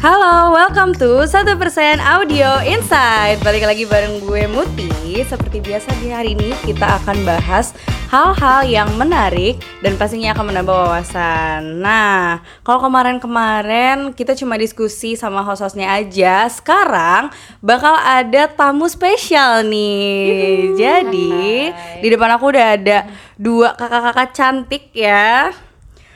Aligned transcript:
Halo, 0.00 0.56
welcome 0.56 0.96
to 0.96 1.28
1% 1.28 1.60
Audio 2.00 2.56
Insight. 2.64 3.36
Balik 3.44 3.68
lagi 3.68 3.84
bareng 3.84 4.24
gue 4.24 4.48
Muti. 4.48 5.20
Seperti 5.20 5.60
biasa 5.60 5.92
di 6.00 6.08
hari 6.08 6.32
ini 6.32 6.56
kita 6.64 7.04
akan 7.04 7.20
bahas 7.28 7.76
hal-hal 8.08 8.64
yang 8.64 8.88
menarik 8.96 9.60
Dan 9.84 10.00
pastinya 10.00 10.32
akan 10.32 10.56
menambah 10.56 10.72
wawasan. 10.72 11.84
Nah, 11.84 12.40
kalau 12.64 12.80
kemarin-kemarin 12.80 14.16
kita 14.16 14.32
cuma 14.40 14.56
diskusi 14.56 15.20
sama 15.20 15.44
host-hostnya 15.44 15.92
aja. 15.92 16.48
Sekarang 16.48 17.28
bakal 17.60 17.92
ada 17.92 18.48
tamu 18.48 18.88
spesial 18.88 19.68
nih. 19.68 20.80
Jadi, 20.80 21.76
di 22.00 22.08
depan 22.08 22.40
aku 22.40 22.48
udah 22.48 22.66
ada 22.72 23.04
dua 23.36 23.76
kakak-kakak 23.76 24.32
cantik 24.32 24.96
ya 24.96 25.52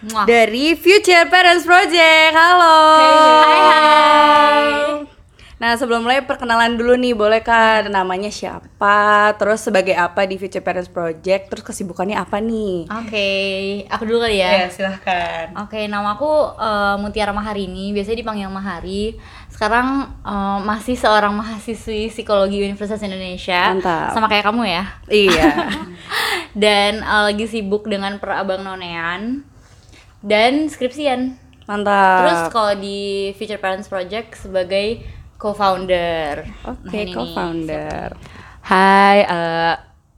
Muah. 0.04 0.28
dari 0.28 0.76
Future 0.76 1.32
Parents 1.32 1.64
Project. 1.64 2.32
Halo. 2.36 2.76
Hai, 3.40 3.60
hai. 3.64 4.64
Nah, 5.64 5.80
sebelum 5.80 6.04
mulai 6.04 6.20
perkenalan 6.20 6.76
dulu 6.76 6.92
nih, 6.92 7.16
boleh 7.16 7.40
Kak 7.40 7.88
namanya 7.88 8.28
siapa? 8.28 9.32
Terus 9.40 9.64
sebagai 9.64 9.96
apa 9.96 10.28
di 10.28 10.36
Future 10.36 10.60
Parents 10.60 10.92
Project? 10.92 11.48
Terus 11.48 11.64
kesibukannya 11.64 12.20
apa 12.20 12.36
nih? 12.36 12.84
Oke, 12.92 13.28
aku 13.88 14.04
dulu 14.04 14.28
kali 14.28 14.44
ya. 14.44 14.68
silahkan. 14.68 15.56
Oke, 15.64 15.88
nama 15.88 16.20
aku 16.20 16.52
eh, 16.60 16.96
Mutiara 17.00 17.32
Maharini, 17.32 17.96
biasanya 17.96 18.20
dipanggil 18.20 18.52
Mahari. 18.52 19.16
Sekarang 19.48 20.12
eh, 20.20 20.58
masih 20.68 21.00
seorang 21.00 21.32
mahasiswi 21.32 22.12
psikologi 22.12 22.60
Universitas 22.60 23.00
Indonesia. 23.00 23.72
Mantap. 23.72 24.12
Sama 24.12 24.28
kayak 24.28 24.44
kamu 24.44 24.68
ya. 24.68 24.84
Iya. 25.08 25.48
Dan 26.52 27.00
eh, 27.00 27.22
lagi 27.32 27.48
sibuk 27.48 27.88
dengan 27.88 28.20
perabang 28.20 28.60
nonean 28.60 29.53
dan 30.24 30.66
skripsian. 30.66 31.36
Mantap. 31.64 32.18
Terus 32.20 32.40
kalau 32.50 32.72
di 32.74 33.00
Future 33.36 33.60
Parents 33.60 33.86
Project 33.86 34.40
sebagai 34.40 35.04
co-founder. 35.36 36.48
Oke, 36.64 36.80
Nah, 36.82 36.92
ini 36.94 37.04
nih. 37.04 37.12
co-founder. 37.12 38.08
Hai, 38.60 39.18
eh, 39.22 39.74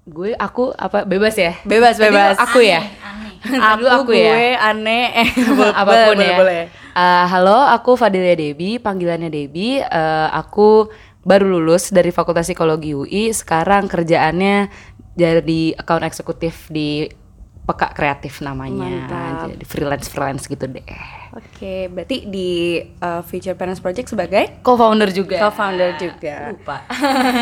gue 0.07 0.31
aku 0.33 0.71
apa 0.71 1.03
bebas 1.03 1.35
ya? 1.35 1.59
Bebas, 1.63 1.99
Tadi 1.99 2.07
bebas. 2.09 2.39
Aku 2.39 2.63
ya. 2.63 2.83
Aneh. 2.83 3.35
Aku, 3.59 3.85
aku 3.85 4.11
ya. 4.11 4.31
gue 4.31 4.47
aneh. 4.55 5.05
Eh, 5.23 5.29
boleh, 5.59 5.75
Apa 5.75 5.93
pun 6.07 6.15
boleh, 6.15 6.27
ya. 6.27 6.37
boleh. 6.39 6.63
Eh, 6.97 7.25
halo, 7.29 7.59
aku 7.67 7.95
Fadilia 7.95 8.35
Debi, 8.35 8.79
panggilannya 8.79 9.29
Debi. 9.29 9.83
Eh, 9.83 10.29
aku 10.31 10.87
baru 11.23 11.59
lulus 11.59 11.91
dari 11.91 12.11
Fakultas 12.11 12.47
Psikologi 12.47 12.95
UI. 12.95 13.31
Sekarang 13.31 13.87
kerjaannya 13.87 14.71
jadi 15.15 15.75
account 15.75 16.03
eksekutif 16.03 16.71
di 16.71 17.07
Peka 17.67 17.91
Kreatif 17.93 18.39
namanya. 18.41 18.87
Mantap. 18.87 19.51
Jadi 19.51 19.65
freelance 19.67 20.07
freelance 20.07 20.45
gitu 20.47 20.71
deh. 20.71 20.87
Oke, 21.35 21.91
berarti 21.91 22.25
di 22.31 22.79
uh, 23.03 23.21
Future 23.27 23.59
Parents 23.59 23.83
Project 23.83 24.15
sebagai 24.15 24.63
Co-founder 24.63 25.11
juga. 25.11 25.37
co-founder 25.43 25.99
juga. 25.99 26.55
Lupa. 26.55 26.87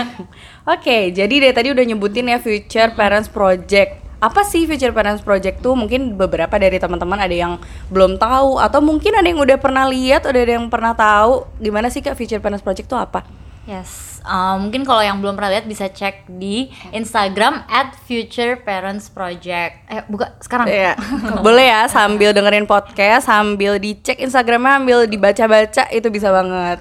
Oke, 0.74 1.12
jadi 1.12 1.34
dari 1.44 1.52
tadi 1.52 1.68
udah 1.70 1.84
nyebutin 1.84 2.32
ya 2.32 2.40
Future 2.40 2.96
Parents 2.96 3.28
Project. 3.28 4.00
Apa 4.18 4.40
sih 4.40 4.64
Future 4.64 4.96
Parents 4.96 5.20
Project 5.20 5.60
tuh? 5.60 5.76
Mungkin 5.76 6.16
beberapa 6.16 6.56
dari 6.56 6.80
teman-teman 6.80 7.20
ada 7.20 7.36
yang 7.36 7.60
belum 7.92 8.16
tahu 8.16 8.56
atau 8.56 8.80
mungkin 8.80 9.12
ada 9.12 9.28
yang 9.28 9.36
udah 9.36 9.60
pernah 9.60 9.84
lihat, 9.84 10.24
udah 10.24 10.40
ada 10.40 10.54
yang 10.56 10.72
pernah 10.72 10.96
tahu. 10.96 11.44
Gimana 11.60 11.92
sih 11.92 12.00
Kak 12.00 12.16
Future 12.16 12.40
Parents 12.40 12.64
Project 12.64 12.88
tuh 12.88 12.96
apa? 12.96 13.20
Yes, 13.68 14.13
uh, 14.24 14.56
mungkin 14.58 14.82
kalau 14.82 15.04
yang 15.04 15.20
belum 15.20 15.36
pernah 15.36 15.52
lihat 15.54 15.68
bisa 15.68 15.86
cek 15.92 16.26
di 16.40 16.72
Instagram 16.90 17.62
at 17.68 17.94
Future 18.08 18.64
Parents 18.64 19.12
Project. 19.12 19.86
Eh, 19.92 20.02
buka 20.08 20.34
sekarang. 20.40 20.66
Iya. 20.66 20.96
Boleh 21.46 21.70
ya 21.70 21.86
sambil 21.86 22.32
dengerin 22.32 22.64
podcast, 22.64 23.28
sambil 23.28 23.76
dicek 23.78 24.18
Instagramnya, 24.18 24.80
sambil 24.80 24.98
dibaca-baca 25.06 25.84
itu 25.92 26.08
bisa 26.08 26.32
banget. 26.32 26.80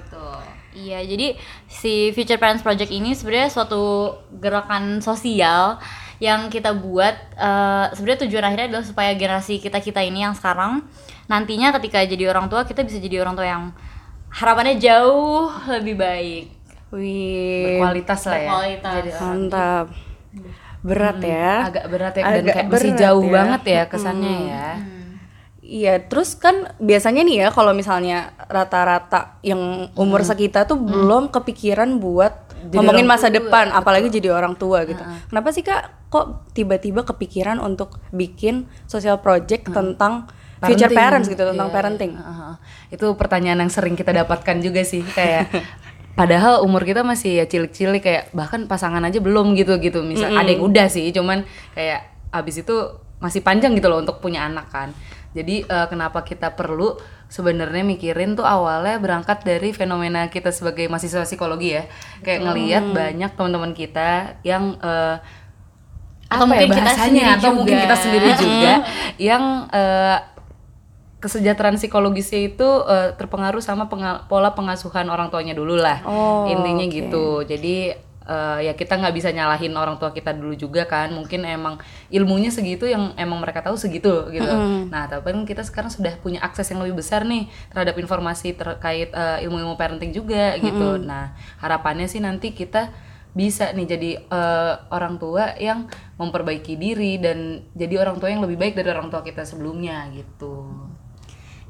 Iya, 0.74 1.06
jadi 1.06 1.38
si 1.70 2.10
Future 2.12 2.36
Parents 2.36 2.60
Project 2.60 2.90
ini 2.90 3.14
sebenarnya 3.14 3.48
suatu 3.48 4.14
gerakan 4.42 4.98
sosial 4.98 5.78
yang 6.18 6.50
kita 6.50 6.74
buat. 6.74 7.14
eh, 7.38 7.86
sebenarnya 7.94 8.20
tujuan 8.26 8.44
akhirnya 8.44 8.66
adalah 8.74 8.86
supaya 8.86 9.10
generasi 9.14 9.62
kita 9.62 9.78
kita 9.78 10.02
ini 10.02 10.26
yang 10.26 10.34
sekarang 10.34 10.82
nantinya 11.24 11.72
ketika 11.80 12.04
jadi 12.04 12.28
orang 12.28 12.52
tua 12.52 12.68
kita 12.68 12.84
bisa 12.84 13.00
jadi 13.00 13.24
orang 13.24 13.32
tua 13.32 13.48
yang 13.48 13.64
harapannya 14.34 14.76
jauh 14.82 15.48
lebih 15.70 15.94
baik. 15.96 16.44
Wih, 16.94 17.82
Berkualitas 17.82 18.20
lah 18.24 18.38
ya. 18.38 18.48
Berkualitas. 18.48 18.92
Jadi 18.94 19.10
mantap. 19.18 19.86
Berat 20.84 21.16
ya. 21.18 21.52
agak 21.64 21.84
berat 21.88 22.12
ya 22.12 22.22
dan 22.22 22.44
Agak 22.44 22.54
kayak 22.54 22.68
masih 22.68 22.92
jauh 22.94 23.24
ya. 23.24 23.32
banget 23.32 23.62
ya 23.64 23.82
kesannya 23.88 24.36
ya. 24.46 24.68
Iya, 25.64 25.94
terus 26.04 26.36
kan 26.36 26.76
biasanya 26.76 27.24
nih 27.24 27.36
ya 27.40 27.48
kalau 27.48 27.72
misalnya 27.72 28.36
rata-rata 28.46 29.40
yang 29.40 29.88
umur 29.96 30.20
sekitar 30.20 30.68
tuh 30.68 30.76
belum 30.76 31.32
kepikiran 31.32 31.96
buat 31.96 32.36
ngomongin 32.68 33.08
masa 33.08 33.32
depan, 33.32 33.72
apalagi 33.72 34.12
jadi 34.12 34.28
orang 34.30 34.54
tua 34.54 34.84
gitu. 34.84 35.00
Kenapa 35.00 35.48
sih 35.50 35.64
Kak 35.64 36.12
kok 36.12 36.52
tiba-tiba 36.52 37.00
kepikiran 37.02 37.58
untuk 37.58 37.96
bikin 38.12 38.68
social 38.84 39.18
project 39.18 39.72
tentang 39.72 40.28
future 40.60 40.88
Parenting. 40.88 40.96
parents 41.00 41.26
gitu, 41.28 41.42
tentang 41.42 41.68
Iya, 41.68 41.74
parenting? 41.74 42.12
Heeh. 42.12 42.52
Itu 42.90 43.16
pertanyaan 43.16 43.64
yang 43.64 43.72
sering 43.72 43.96
kita 43.96 44.12
dapatkan 44.14 44.60
juga 44.60 44.84
sih 44.84 45.00
kayak 45.02 45.48
padahal 46.14 46.62
umur 46.62 46.86
kita 46.86 47.02
masih 47.02 47.42
ya 47.42 47.44
cilik-cilik 47.46 48.02
kayak 48.02 48.24
bahkan 48.30 48.70
pasangan 48.70 49.02
aja 49.02 49.18
belum 49.18 49.58
gitu 49.58 49.78
gitu. 49.82 50.02
Misal 50.06 50.34
ada 50.34 50.50
yang 50.50 50.62
udah 50.62 50.86
sih 50.86 51.10
cuman 51.10 51.42
kayak 51.74 52.06
abis 52.30 52.62
itu 52.66 52.76
masih 53.22 53.42
panjang 53.42 53.74
gitu 53.78 53.86
loh 53.90 54.02
untuk 54.02 54.22
punya 54.22 54.46
anak 54.46 54.70
kan. 54.70 54.90
Jadi 55.34 55.66
eh, 55.66 55.86
kenapa 55.90 56.22
kita 56.22 56.54
perlu 56.54 56.94
sebenarnya 57.26 57.82
mikirin 57.82 58.38
tuh 58.38 58.46
awalnya 58.46 59.02
berangkat 59.02 59.42
dari 59.42 59.74
fenomena 59.74 60.30
kita 60.30 60.54
sebagai 60.54 60.86
mahasiswa 60.86 61.26
psikologi 61.26 61.74
ya. 61.74 61.84
Kayak 62.22 62.40
ngelihat 62.46 62.84
banyak 62.94 63.30
teman-teman 63.34 63.72
kita 63.74 64.38
yang 64.46 64.78
eh, 64.78 65.18
Atau 66.24 66.48
apa 66.48 66.56
ya 66.56 66.66
mungkin 66.66 66.72
kita 66.72 66.82
bahasanya, 66.88 67.04
sendiri 67.04 67.30
atau 67.36 67.50
mungkin 67.52 67.76
juga. 67.76 67.84
kita 67.84 67.96
sendiri 68.00 68.30
juga 68.40 68.72
yang 69.28 69.42
eh, 69.70 70.18
kesejahteraan 71.24 71.80
psikologisnya 71.80 72.52
itu 72.52 72.68
eh, 72.84 73.16
terpengaruh 73.16 73.64
sama 73.64 73.88
penga- 73.88 74.28
pola 74.28 74.52
pengasuhan 74.52 75.08
orang 75.08 75.32
tuanya 75.32 75.56
dulu 75.56 75.80
lah. 75.80 76.04
Oh, 76.04 76.44
intinya 76.44 76.84
oke. 76.84 76.92
gitu. 76.92 77.26
Jadi 77.48 77.96
eh, 78.24 78.58
ya 78.64 78.72
kita 78.72 79.00
nggak 79.00 79.14
bisa 79.16 79.32
nyalahin 79.32 79.72
orang 79.72 79.96
tua 79.96 80.12
kita 80.12 80.36
dulu 80.36 80.52
juga 80.52 80.84
kan. 80.84 81.08
Mungkin 81.12 81.48
emang 81.48 81.80
ilmunya 82.12 82.52
segitu 82.52 82.84
yang 82.84 83.16
emang 83.16 83.40
mereka 83.40 83.64
tahu 83.64 83.80
segitu 83.80 84.28
gitu. 84.28 84.52
Nah 84.92 85.08
tapi 85.08 85.32
kan 85.32 85.48
kita 85.48 85.64
sekarang 85.64 85.88
sudah 85.88 86.12
punya 86.20 86.44
akses 86.44 86.68
yang 86.68 86.84
lebih 86.84 87.00
besar 87.00 87.24
nih 87.24 87.48
terhadap 87.72 87.96
informasi 87.96 88.52
terkait 88.52 89.08
eh, 89.08 89.44
ilmu-ilmu 89.48 89.80
parenting 89.80 90.12
juga 90.12 90.60
gitu. 90.60 91.00
Nah 91.00 91.32
harapannya 91.58 92.04
sih 92.04 92.20
nanti 92.20 92.52
kita 92.52 92.92
bisa 93.34 93.74
nih 93.74 93.86
jadi 93.90 94.10
eh, 94.30 94.74
orang 94.94 95.18
tua 95.18 95.58
yang 95.58 95.90
memperbaiki 96.14 96.78
diri 96.78 97.18
dan 97.18 97.66
jadi 97.74 97.98
orang 97.98 98.22
tua 98.22 98.30
yang 98.30 98.38
lebih 98.38 98.54
baik 98.54 98.78
dari 98.78 98.88
orang 98.94 99.10
tua 99.10 99.26
kita 99.26 99.42
sebelumnya 99.42 100.06
gitu. 100.14 100.93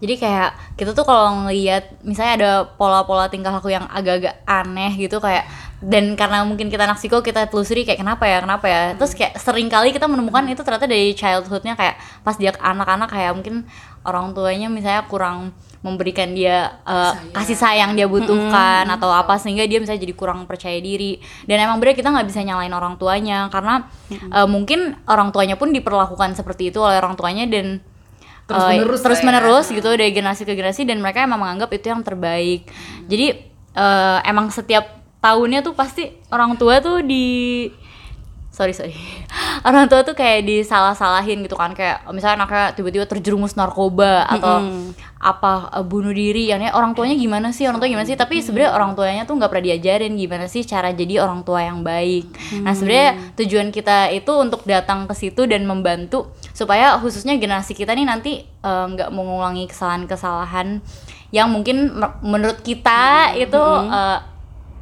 Jadi 0.03 0.15
kayak 0.19 0.51
kita 0.75 0.91
tuh 0.93 1.07
kalau 1.07 1.47
ngelihat 1.47 2.03
misalnya 2.03 2.33
ada 2.35 2.51
pola-pola 2.67 3.31
tingkah 3.31 3.55
laku 3.55 3.71
yang 3.71 3.87
agak-agak 3.87 4.43
aneh 4.45 4.93
gitu 4.99 5.23
kayak 5.23 5.47
dan 5.85 6.17
karena 6.17 6.49
mungkin 6.49 6.73
kita 6.73 6.89
anak 6.89 6.97
psiko 6.97 7.21
kita 7.21 7.45
telusuri 7.53 7.85
kayak 7.85 8.01
kenapa 8.01 8.25
ya 8.25 8.41
kenapa 8.41 8.67
ya? 8.67 8.83
Terus 8.97 9.13
kayak 9.13 9.37
sering 9.37 9.69
kali 9.69 9.93
kita 9.93 10.09
menemukan 10.09 10.49
itu 10.49 10.65
ternyata 10.65 10.89
dari 10.89 11.13
childhoodnya 11.13 11.77
kayak 11.77 12.01
pas 12.25 12.35
dia 12.41 12.57
anak-anak 12.57 13.13
kayak 13.13 13.33
mungkin 13.37 13.69
orang 14.05 14.33
tuanya 14.33 14.69
misalnya 14.73 15.05
kurang 15.09 15.53
memberikan 15.85 16.33
dia 16.33 16.81
uh, 16.89 17.13
kasih 17.37 17.61
sayang 17.61 17.93
dia 17.93 18.09
butuhkan 18.09 18.89
atau 18.89 19.13
apa 19.13 19.37
sehingga 19.37 19.69
dia 19.69 19.77
misalnya 19.77 20.01
jadi 20.01 20.17
kurang 20.17 20.49
percaya 20.49 20.81
diri. 20.81 21.21
Dan 21.45 21.61
emang 21.61 21.77
bener 21.77 21.93
kita 21.93 22.09
nggak 22.09 22.29
bisa 22.33 22.41
nyalain 22.41 22.73
orang 22.73 22.97
tuanya 22.97 23.53
karena 23.53 23.85
uh, 24.33 24.49
mungkin 24.49 24.97
orang 25.05 25.29
tuanya 25.37 25.61
pun 25.61 25.69
diperlakukan 25.77 26.33
seperti 26.33 26.73
itu 26.73 26.81
oleh 26.81 26.97
orang 26.97 27.13
tuanya 27.21 27.45
dan 27.45 27.85
Terus 28.45 28.61
eh, 28.61 28.71
menerus 28.77 29.01
terus 29.01 29.21
lah 29.21 29.25
ya. 29.25 29.29
menerus 29.33 29.67
gitu 29.73 29.89
dari 29.89 30.13
generasi 30.13 30.43
ke 30.45 30.53
generasi 30.53 30.85
dan 30.85 31.01
mereka 31.01 31.25
emang 31.25 31.41
menganggap 31.41 31.73
itu 31.73 31.89
yang 31.89 32.05
terbaik 32.05 32.69
jadi 33.09 33.41
eh, 33.73 34.19
emang 34.29 34.53
setiap 34.53 35.01
tahunnya 35.25 35.65
tuh 35.65 35.73
pasti 35.73 36.13
orang 36.29 36.61
tua 36.61 36.85
tuh 36.85 37.01
di 37.01 37.69
sorry 38.53 38.77
sorry 38.77 38.93
orang 39.65 39.89
tua 39.89 40.05
tuh 40.05 40.13
kayak 40.13 40.45
disalah-salahin 40.45 41.41
gitu 41.41 41.57
kan 41.57 41.73
kayak 41.73 42.05
misalnya 42.13 42.45
anaknya 42.45 42.77
tiba-tiba 42.77 43.09
terjerumus 43.09 43.57
narkoba 43.57 44.29
atau 44.29 44.61
apa 45.17 45.73
eh, 45.73 45.85
bunuh 45.85 46.13
diri 46.13 46.53
yang 46.53 46.61
orang 46.77 46.93
tuanya 46.93 47.17
gimana 47.17 47.49
sih 47.49 47.65
orang 47.65 47.81
tua 47.81 47.89
gimana 47.89 48.05
sih? 48.05 48.13
Tapi 48.13 48.45
sebenarnya 48.45 48.77
orang 48.77 48.93
tuanya 48.93 49.25
tuh 49.25 49.41
nggak 49.41 49.49
pernah 49.49 49.65
diajarin 49.73 50.13
gimana 50.21 50.47
sih 50.53 50.69
cara 50.69 50.93
jadi 50.93 51.25
orang 51.25 51.41
tua 51.49 51.65
yang 51.65 51.81
baik. 51.81 52.29
Nah 52.61 52.77
sebenarnya 52.77 53.33
tujuan 53.41 53.73
kita 53.73 54.13
itu 54.13 54.33
untuk 54.37 54.69
datang 54.69 55.09
ke 55.09 55.17
situ 55.17 55.49
dan 55.49 55.65
membantu 55.65 56.29
supaya 56.53 57.01
khususnya 57.01 57.41
generasi 57.41 57.73
kita 57.73 57.97
nih 57.97 58.05
nanti 58.05 58.45
eh, 58.45 58.87
nggak 58.93 59.09
mengulangi 59.09 59.65
kesalahan-kesalahan 59.73 60.85
yang 61.33 61.49
mungkin 61.51 61.91
menurut 62.21 62.61
kita 62.61 63.33
itu 63.33 63.63
eh, 63.89 64.34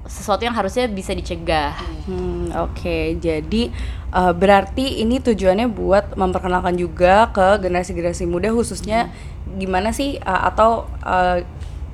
sesuatu 0.06 0.43
yang 0.43 0.54
harusnya 0.54 0.90
bisa 0.90 1.14
dicegah. 1.14 1.75
Hmm, 2.06 2.50
Oke, 2.58 3.16
jadi 3.22 3.70
eh, 4.12 4.32
berarti 4.34 5.02
ini 5.02 5.22
tujuannya 5.22 5.70
buat 5.70 6.19
memperkenalkan 6.19 6.75
juga 6.75 7.31
ke 7.31 7.62
generasi-generasi 7.62 8.26
muda 8.26 8.50
khususnya 8.50 9.14
gimana 9.58 9.94
sih 9.94 10.19
eh, 10.19 10.43
atau 10.49 10.90
eh, 11.06 11.46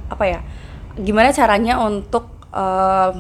apa 0.09 0.25
ya 0.25 0.41
gimana 0.99 1.31
caranya 1.37 1.85
untuk 1.85 2.33
eh, 2.51 3.13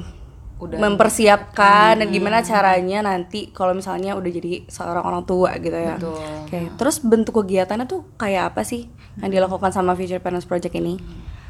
Udah. 0.59 0.75
mempersiapkan 0.75 2.03
dan 2.03 2.11
gimana 2.11 2.43
caranya 2.43 2.99
nanti 2.99 3.55
kalau 3.55 3.79
misalnya 3.79 4.19
udah 4.19 4.27
jadi 4.27 4.67
seorang 4.67 5.07
orang 5.07 5.23
tua 5.23 5.55
gitu 5.63 5.79
ya. 5.79 5.95
Betul. 5.95 6.19
Oke, 6.19 6.61
terus 6.75 6.99
bentuk 6.99 7.39
kegiatannya 7.45 7.87
tuh 7.87 8.03
kayak 8.19 8.51
apa 8.51 8.67
sih 8.67 8.91
yang 9.23 9.31
dilakukan 9.31 9.71
sama 9.71 9.95
Future 9.95 10.19
Parents 10.19 10.51
Project 10.51 10.75
ini? 10.75 10.99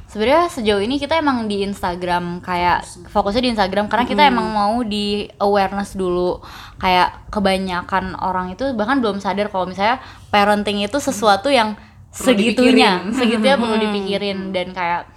Sebenarnya 0.09 0.49
sejauh 0.49 0.81
ini 0.81 0.97
kita 0.97 1.21
emang 1.21 1.45
di 1.45 1.61
Instagram 1.69 2.41
kayak 2.41 2.81
fokusnya 3.13 3.45
di 3.45 3.51
Instagram 3.53 3.93
karena 3.93 4.09
kita 4.09 4.25
emang 4.25 4.49
mau 4.49 4.81
di 4.81 5.29
awareness 5.37 5.93
dulu. 5.93 6.41
Kayak 6.81 7.29
kebanyakan 7.29 8.17
orang 8.17 8.57
itu 8.57 8.73
bahkan 8.73 9.05
belum 9.05 9.21
sadar 9.21 9.53
kalau 9.53 9.69
misalnya 9.69 10.01
parenting 10.33 10.81
itu 10.81 10.97
sesuatu 10.97 11.53
yang 11.53 11.77
segitunya 12.09 13.05
segitunya 13.13 13.61
perlu 13.61 13.77
dipikirin. 13.77 14.49
Dan 14.49 14.73
kayak 14.73 15.13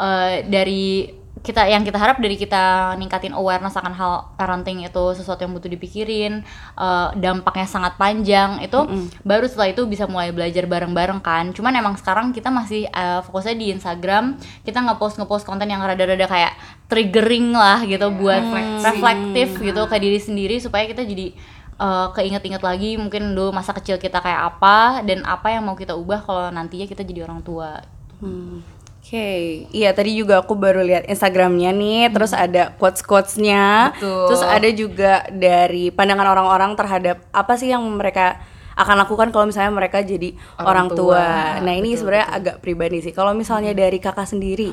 eh, 0.00 0.48
dari 0.48 1.19
kita 1.40 1.64
yang 1.64 1.80
kita 1.88 1.96
harap 1.96 2.20
dari 2.20 2.36
kita 2.36 2.94
ningkatin 3.00 3.32
awareness 3.32 3.72
akan 3.72 3.96
hal 3.96 4.12
parenting 4.36 4.84
itu 4.84 5.04
sesuatu 5.16 5.40
yang 5.40 5.56
butuh 5.56 5.72
dipikirin 5.72 6.44
eh, 6.76 7.08
dampaknya 7.16 7.64
sangat 7.64 7.96
panjang 7.96 8.60
itu 8.60 8.76
baru 9.24 9.48
setelah 9.48 9.72
itu 9.72 9.82
bisa 9.88 10.04
mulai 10.04 10.36
belajar 10.36 10.68
bareng-bareng 10.68 11.20
kan. 11.24 11.56
Cuman 11.56 11.72
emang 11.72 11.96
sekarang 11.96 12.36
kita 12.36 12.52
masih 12.52 12.84
eh, 12.92 13.20
fokusnya 13.24 13.56
di 13.56 13.72
Instagram 13.72 14.36
kita 14.68 14.84
ngepost 14.84 15.16
ngepost 15.16 15.48
konten 15.48 15.68
yang 15.72 15.80
rada-rada 15.80 16.28
kayak 16.28 16.52
triggering 16.92 17.56
lah 17.56 17.80
gitu 17.88 18.12
buat 18.12 18.44
reflektif 18.84 19.56
gitu 19.56 19.82
ke 19.88 19.96
diri 19.96 20.20
sendiri 20.20 20.60
supaya 20.60 20.84
kita 20.84 21.08
jadi 21.08 21.32
eh, 21.80 22.08
keinget-inget 22.20 22.60
lagi 22.60 23.00
mungkin 23.00 23.32
dulu 23.32 23.56
masa 23.56 23.72
kecil 23.72 23.96
kita 23.96 24.20
kayak 24.20 24.56
apa 24.56 25.00
dan 25.08 25.24
apa 25.24 25.56
yang 25.56 25.64
mau 25.64 25.72
kita 25.72 25.96
ubah 25.96 26.20
kalau 26.20 26.52
nantinya 26.52 26.84
kita 26.84 27.00
jadi 27.00 27.24
orang 27.24 27.40
tua. 27.40 27.80
Hmm. 28.20 28.60
Oke, 29.00 29.64
iya 29.72 29.90
tadi 29.90 30.12
juga 30.12 30.38
aku 30.38 30.52
baru 30.54 30.84
lihat 30.84 31.08
Instagramnya 31.08 31.72
nih, 31.72 32.12
terus 32.12 32.30
ada 32.30 32.76
quotes 32.76 33.00
quotesnya, 33.00 33.96
Betul. 33.96 34.28
terus 34.28 34.42
ada 34.44 34.68
juga 34.70 35.12
dari 35.28 35.88
pandangan 35.88 36.28
orang-orang 36.28 36.76
terhadap 36.76 37.24
apa 37.32 37.56
sih 37.56 37.72
yang 37.72 37.80
mereka 37.90 38.36
akan 38.76 38.96
lakukan 39.00 39.28
kalau 39.28 39.44
misalnya 39.44 39.72
mereka 39.72 40.00
jadi 40.00 40.36
orang, 40.56 40.68
Orang 40.86 40.88
tua. 40.92 41.16
tua. 41.16 41.60
Nah 41.60 41.74
ini 41.74 41.96
sebenarnya 41.96 42.28
agak 42.28 42.56
pribadi 42.60 43.00
sih. 43.00 43.10
Kalau 43.10 43.32
misalnya 43.32 43.72
dari 43.72 43.98
kakak 43.98 44.24
sendiri, 44.24 44.70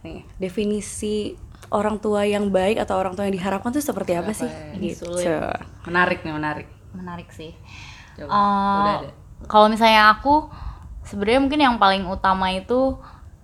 nih 0.00 0.28
definisi 0.36 1.34
orang 1.68 1.98
tua 1.98 2.24
yang 2.24 2.48
baik 2.48 2.78
atau 2.78 2.94
orang 2.94 3.12
tua 3.12 3.26
yang 3.26 3.34
diharapkan 3.34 3.70
tuh 3.70 3.80
seperti 3.80 4.12
apa 4.12 4.30
sih? 4.30 4.46
Ini 4.46 4.86
Gitu. 4.86 5.08
sulit. 5.08 5.26
Menarik 5.84 6.20
nih, 6.20 6.32
menarik. 6.32 6.68
menarik 6.90 7.30
sih 7.30 7.54
Coba, 8.14 8.26
udah 8.28 8.94
ada. 8.98 9.08
kalau 9.46 9.66
misalnya 9.66 10.10
aku 10.10 10.50
sebenarnya 11.02 11.38
mungkin 11.38 11.60
yang 11.62 11.76
paling 11.76 12.02
utama 12.02 12.50
itu 12.50 12.98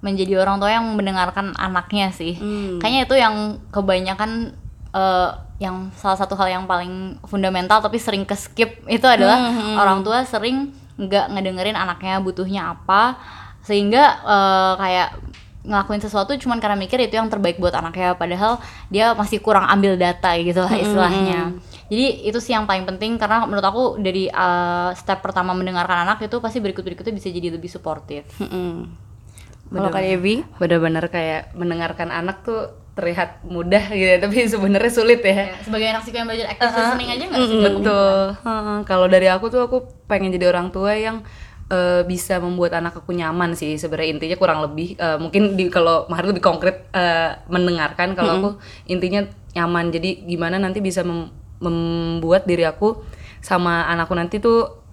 menjadi 0.04 0.44
orang 0.44 0.60
tua 0.60 0.70
yang 0.70 0.86
mendengarkan 0.92 1.56
anaknya 1.56 2.12
sih. 2.12 2.36
Hmm. 2.36 2.78
kayaknya 2.78 3.02
itu 3.08 3.14
yang 3.16 3.34
kebanyakan 3.72 4.52
eh, 4.92 5.30
yang 5.56 5.88
salah 5.96 6.20
satu 6.20 6.36
hal 6.36 6.52
yang 6.52 6.64
paling 6.68 7.16
fundamental 7.24 7.80
tapi 7.80 7.96
sering 7.96 8.28
ke 8.28 8.36
skip 8.36 8.84
itu 8.92 9.06
adalah 9.08 9.40
orang 9.80 10.04
tua 10.04 10.20
sering 10.28 10.72
nggak 11.00 11.32
ngedengerin 11.32 11.76
anaknya 11.76 12.20
butuhnya 12.20 12.76
apa 12.76 13.16
sehingga 13.64 14.04
eh, 14.20 14.72
kayak 14.76 15.08
ngelakuin 15.66 15.98
sesuatu 15.98 16.30
cuman 16.38 16.62
karena 16.62 16.78
mikir 16.78 16.96
itu 17.02 17.18
yang 17.18 17.26
terbaik 17.26 17.58
buat 17.58 17.74
anaknya 17.74 18.14
padahal 18.14 18.62
dia 18.86 19.12
masih 19.18 19.42
kurang 19.42 19.66
ambil 19.66 19.98
data 19.98 20.30
gitu 20.38 20.62
lah 20.62 20.70
istilahnya. 20.78 21.58
jadi 21.90 22.06
itu 22.30 22.38
sih 22.38 22.54
yang 22.54 22.70
paling 22.70 22.86
penting 22.86 23.18
karena 23.18 23.42
menurut 23.44 23.66
aku 23.66 23.84
dari 23.98 24.30
uh, 24.30 24.94
step 24.94 25.20
pertama 25.26 25.52
mendengarkan 25.58 26.06
anak 26.06 26.22
itu 26.22 26.38
pasti 26.38 26.62
berikut 26.62 26.86
berikutnya 26.86 27.10
bisa 27.10 27.28
jadi 27.34 27.58
lebih 27.58 27.66
suportif. 27.66 28.30
Mm-mm. 28.38 28.86
Kalau 29.66 29.90
Kak 29.90 30.02
Devi? 30.02 30.34
Benar-benar 30.62 31.04
kayak 31.10 31.52
mendengarkan 31.58 32.08
anak 32.14 32.46
tuh 32.46 32.70
terlihat 32.96 33.44
mudah 33.44 33.92
gitu, 33.92 34.08
ya, 34.08 34.16
tapi 34.24 34.48
sebenarnya 34.48 34.88
sulit 34.88 35.20
ya. 35.20 35.52
sebagai 35.60 35.92
anak 35.92 36.00
psiko 36.00 36.16
yang 36.16 36.28
belajar 36.32 36.48
active 36.48 36.72
listening 36.72 37.10
aja 37.12 37.24
nggak 37.28 37.40
sih 37.44 37.58
Betul. 37.60 38.16
Heeh, 38.40 38.78
Kalau 38.88 39.06
dari 39.06 39.28
aku 39.28 39.46
tuh 39.52 39.60
aku 39.68 39.76
pengen 40.08 40.32
jadi 40.32 40.48
orang 40.48 40.72
tua 40.72 40.96
yang 40.96 41.20
eh, 41.68 42.02
bisa 42.08 42.40
membuat 42.40 42.72
anak 42.80 42.96
aku 43.04 43.12
nyaman 43.12 43.52
sih. 43.52 43.76
Sebenarnya 43.76 44.16
intinya 44.16 44.36
kurang 44.40 44.64
lebih 44.64 44.96
eh, 44.96 45.18
mungkin 45.20 45.60
di 45.60 45.68
kalau 45.68 46.08
Mahar 46.08 46.24
lebih 46.32 46.40
konkret 46.40 46.88
eh, 46.96 47.36
mendengarkan. 47.52 48.16
Kalau 48.16 48.32
aku 48.40 48.50
intinya 48.88 49.28
nyaman. 49.52 49.92
Jadi 49.92 50.24
gimana 50.24 50.56
nanti 50.56 50.80
bisa 50.80 51.04
mem- 51.04 51.32
membuat 51.60 52.48
diri 52.48 52.64
aku 52.64 53.04
sama 53.44 53.84
anakku 53.92 54.16
nanti 54.16 54.40
tuh 54.40 54.88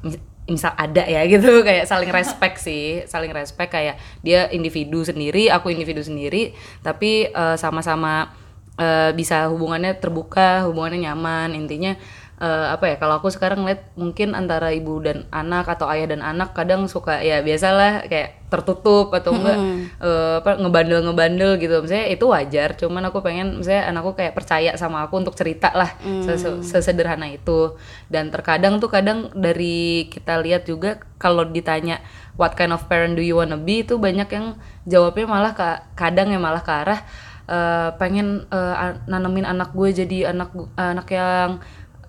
misal 0.49 0.75
ada 0.75 1.07
ya 1.07 1.23
gitu 1.27 1.59
kayak 1.67 1.87
saling 1.87 2.11
respect 2.11 2.59
sih 2.59 3.03
saling 3.07 3.31
respect 3.31 3.71
kayak 3.71 3.95
dia 4.19 4.51
individu 4.51 5.03
sendiri 5.03 5.47
aku 5.47 5.71
individu 5.71 6.03
sendiri 6.03 6.51
tapi 6.83 7.31
eh, 7.31 7.55
sama-sama 7.55 8.33
eh, 8.75 9.11
bisa 9.15 9.47
hubungannya 9.47 9.95
terbuka 9.97 10.67
hubungannya 10.67 11.07
nyaman 11.11 11.55
intinya 11.55 11.95
eh, 12.43 12.67
apa 12.69 12.85
ya 12.91 12.95
kalau 12.99 13.15
aku 13.17 13.31
sekarang 13.31 13.63
ngeliat 13.63 13.95
mungkin 13.95 14.35
antara 14.35 14.67
ibu 14.69 14.99
dan 14.99 15.23
anak 15.31 15.63
atau 15.69 15.87
ayah 15.87 16.11
dan 16.11 16.19
anak 16.21 16.51
kadang 16.51 16.83
suka 16.85 17.23
ya 17.23 17.39
biasalah 17.39 18.03
kayak 18.05 18.43
tertutup 18.51 19.09
atau 19.09 19.31
enggak 19.33 19.57
eh, 19.97 20.35
apa 20.37 20.59
ngebandel 20.59 20.99
ngebandel 21.01 21.51
gitu. 21.55 21.79
Misalnya 21.79 22.07
itu 22.07 22.25
wajar 22.27 22.75
cuman 22.75 23.07
aku 23.07 23.23
pengen 23.23 23.57
misalnya 23.57 23.89
anakku 23.89 24.13
kayak 24.13 24.33
percaya 24.33 24.75
sama 24.75 25.01
aku 25.01 25.17
untuk 25.17 25.33
cerita 25.33 25.71
lah 25.71 25.89
sese- 26.21 26.59
sesederhana 26.61 27.31
itu. 27.31 27.73
Dan 28.05 28.29
terkadang 28.29 28.77
tuh 28.77 28.91
kadang 28.91 29.31
dari 29.33 30.05
kita 30.05 30.37
lihat 30.37 30.67
juga 30.67 30.99
kalau 31.17 31.47
ditanya 31.47 32.03
what 32.35 32.53
kind 32.53 32.69
of 32.69 32.83
parent 32.85 33.15
do 33.15 33.23
you 33.23 33.33
wanna 33.33 33.55
be? 33.55 33.81
itu 33.81 33.95
banyak 33.97 34.27
yang 34.27 34.53
jawabnya 34.83 35.25
malah 35.25 35.53
ke 35.53 35.65
kadang 35.95 36.27
ya 36.27 36.37
malah 36.37 36.61
ke 36.61 36.69
arah 36.71 36.99
eh, 37.45 37.89
pengen 37.95 38.45
a- 38.49 38.99
nanemin 39.05 39.43
anak 39.43 39.71
gue 39.71 39.89
jadi 39.91 40.29
anak 40.29 40.49
gu- 40.51 40.71
anak 40.75 41.07
yang 41.09 41.57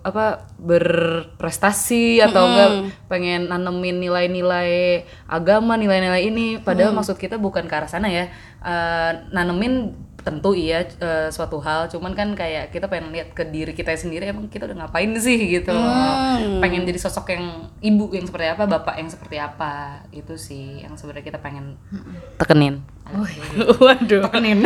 apa 0.05 0.45
berprestasi 0.61 2.21
atau 2.21 2.45
enggak 2.45 2.69
pengen 3.07 3.49
nanemin 3.49 3.97
nilai-nilai 3.97 5.01
agama 5.25 5.73
nilai-nilai 5.75 6.21
ini. 6.23 6.61
Padahal 6.61 6.93
maksud 6.95 7.17
kita 7.17 7.35
bukan 7.35 7.65
ke 7.65 7.73
arah 7.73 7.89
sana 7.89 8.05
ya. 8.05 8.29
Eh, 8.61 9.11
nanemin 9.31 9.93
tentu 10.21 10.53
iya 10.53 10.81
eh, 10.81 11.29
suatu 11.29 11.57
hal. 11.57 11.85
Cuman 11.85 12.13
kan 12.13 12.33
kayak 12.33 12.69
kita 12.69 12.85
pengen 12.85 13.13
lihat 13.13 13.33
ke 13.33 13.45
diri 13.45 13.73
kita 13.73 13.93
sendiri 13.93 14.25
emang 14.25 14.45
kita 14.45 14.65
udah 14.65 14.77
ngapain 14.79 15.13
sih 15.15 15.37
gitu 15.51 15.69
pengen 16.57 16.81
jadi 16.83 16.97
sosok 16.99 17.29
yang 17.29 17.45
ibu 17.79 18.09
yang 18.09 18.25
seperti 18.25 18.47
apa 18.49 18.65
bapak 18.65 18.97
yang 18.97 19.09
seperti 19.09 19.37
apa. 19.37 20.01
Itu 20.09 20.33
sih 20.35 20.81
yang 20.81 20.93
sebenarnya 20.93 21.25
kita 21.25 21.39
pengen 21.39 21.77
tekenin. 22.37 22.81
Waduh. 23.81 24.21
Tekenin. 24.25 24.61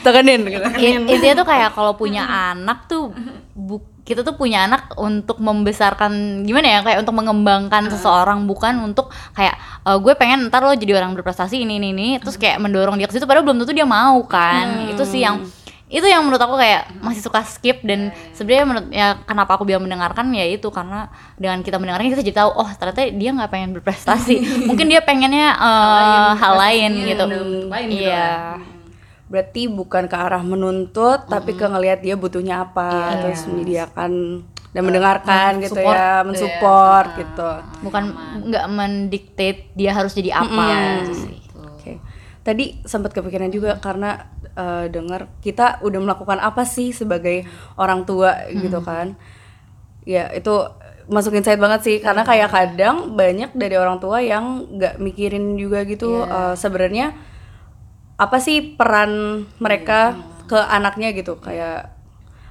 Tekenin. 0.00 0.40
gitu. 0.44 0.64
In- 0.78 1.08
intinya 1.08 1.40
tuh 1.40 1.48
kayak 1.48 1.72
kalau 1.72 1.92
punya 1.92 2.24
anak 2.24 2.84
tuh 2.84 3.12
bu- 3.52 3.95
kita 4.06 4.22
tuh 4.22 4.38
punya 4.38 4.70
anak 4.70 4.94
untuk 4.94 5.42
membesarkan 5.42 6.46
gimana 6.46 6.78
ya 6.78 6.80
kayak 6.86 7.02
untuk 7.02 7.18
mengembangkan 7.18 7.90
seseorang 7.90 8.46
bukan 8.46 8.78
untuk 8.86 9.10
kayak 9.34 9.58
"Eh, 9.82 9.98
gue 9.98 10.14
pengen 10.14 10.46
ntar 10.46 10.62
lo 10.62 10.70
jadi 10.78 11.02
orang 11.02 11.18
berprestasi 11.18 11.58
ini 11.58 11.82
ini 11.82 11.90
ini 11.90 12.08
terus 12.22 12.38
kayak 12.38 12.62
mendorong 12.62 12.94
dia 12.94 13.10
ke 13.10 13.18
situ 13.18 13.26
padahal 13.26 13.42
belum 13.42 13.66
tentu 13.66 13.74
dia 13.74 13.84
mau 13.84 14.22
kan. 14.30 14.86
Itu 14.94 15.02
sih 15.02 15.26
yang 15.26 15.42
itu 15.86 16.02
yang 16.02 16.26
menurut 16.26 16.42
aku 16.42 16.58
kayak 16.58 16.98
masih 16.98 17.22
suka 17.22 17.46
skip 17.46 17.78
dan 17.86 18.10
sebenarnya 18.34 18.66
menurut 18.66 18.86
ya 18.90 19.22
kenapa 19.22 19.54
aku 19.54 19.62
bilang 19.62 19.86
mendengarkan 19.86 20.34
ya 20.34 20.42
itu 20.42 20.66
karena 20.74 21.06
dengan 21.38 21.62
kita 21.62 21.78
mendengarkan 21.78 22.10
kita 22.10 22.26
jadi 22.26 22.42
tahu 22.42 22.50
oh 22.58 22.70
ternyata 22.74 23.10
dia 23.10 23.30
nggak 23.34 23.50
pengen 23.50 23.70
berprestasi. 23.74 24.42
Mungkin 24.70 24.86
dia 24.86 25.02
pengennya 25.02 25.54
eh, 25.54 26.30
hal 26.38 26.54
lain 26.58 26.90
prestasinya 26.94 27.10
gitu. 27.10 27.24
lain 27.70 27.88
gitu 27.90 28.02
iya 28.06 28.75
Berarti 29.26 29.66
bukan 29.66 30.06
ke 30.06 30.16
arah 30.16 30.42
menuntut, 30.42 31.26
tapi 31.26 31.58
ke 31.58 31.66
ngelihat 31.66 31.98
dia 31.98 32.14
butuhnya 32.14 32.62
apa, 32.62 33.18
terus 33.26 33.42
menyediakan 33.50 34.42
dan 34.76 34.84
mendengarkan 34.84 35.50
gitu 35.64 35.80
support. 35.80 35.96
ya, 35.96 36.12
mensupport. 36.20 37.06
gitu. 37.16 37.50
bukan 37.80 38.04
nggak 38.44 38.66
mendiktate 38.68 39.72
dia 39.72 39.96
harus 39.96 40.12
jadi 40.12 40.36
apa 40.36 40.66
gitu 41.00 41.12
sih. 41.16 41.38
Oke. 41.56 41.92
Tadi 42.44 42.84
sempat 42.84 43.16
kepikiran 43.16 43.48
juga 43.48 43.80
karena 43.80 44.28
eh, 44.52 44.92
dengar 44.92 45.32
kita 45.40 45.80
udah 45.80 46.00
melakukan 46.04 46.44
apa 46.44 46.68
sih 46.68 46.92
sebagai 46.92 47.48
orang 47.80 48.04
tua 48.04 48.36
gitu 48.52 48.84
kan. 48.84 49.16
Ya, 50.04 50.28
itu 50.36 50.54
masuk 51.08 51.32
insight 51.38 51.58
banget 51.58 51.80
sih 51.80 51.96
karena 52.04 52.26
kayak 52.26 52.52
kadang 52.52 53.16
banyak 53.16 53.56
dari 53.56 53.80
orang 53.80 53.96
tua 53.96 54.20
yang 54.20 54.68
nggak 54.76 55.00
mikirin 55.00 55.56
juga 55.56 55.88
gitu 55.88 56.20
eh, 56.20 56.52
sebenarnya 56.52 57.16
apa 58.16 58.36
sih 58.40 58.74
peran 58.76 59.44
mereka 59.60 60.16
ke 60.48 60.56
anaknya 60.56 61.12
gitu? 61.12 61.36
Kayak 61.40 61.92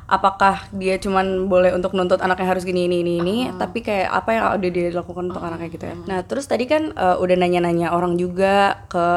apakah 0.05 0.69
dia 0.69 1.01
cuman 1.01 1.49
boleh 1.49 1.73
untuk 1.73 1.97
nuntut 1.97 2.21
anaknya 2.21 2.53
harus 2.53 2.61
gini 2.61 2.85
ini 2.85 3.01
ini 3.01 3.13
ini 3.25 3.37
tapi 3.57 3.81
kayak 3.81 4.13
apa 4.13 4.29
yang 4.37 4.45
udah 4.53 4.69
dia 4.69 4.93
lakukan 4.93 5.33
untuk 5.33 5.41
anaknya 5.41 5.69
gitu 5.73 5.85
ya? 5.89 5.95
Nah 6.05 6.19
terus 6.21 6.45
tadi 6.45 6.69
kan 6.69 6.93
eh, 6.93 7.17
udah 7.17 7.35
nanya-nanya 7.41 7.89
orang 7.89 8.13
juga 8.15 8.85
ke 8.85 9.07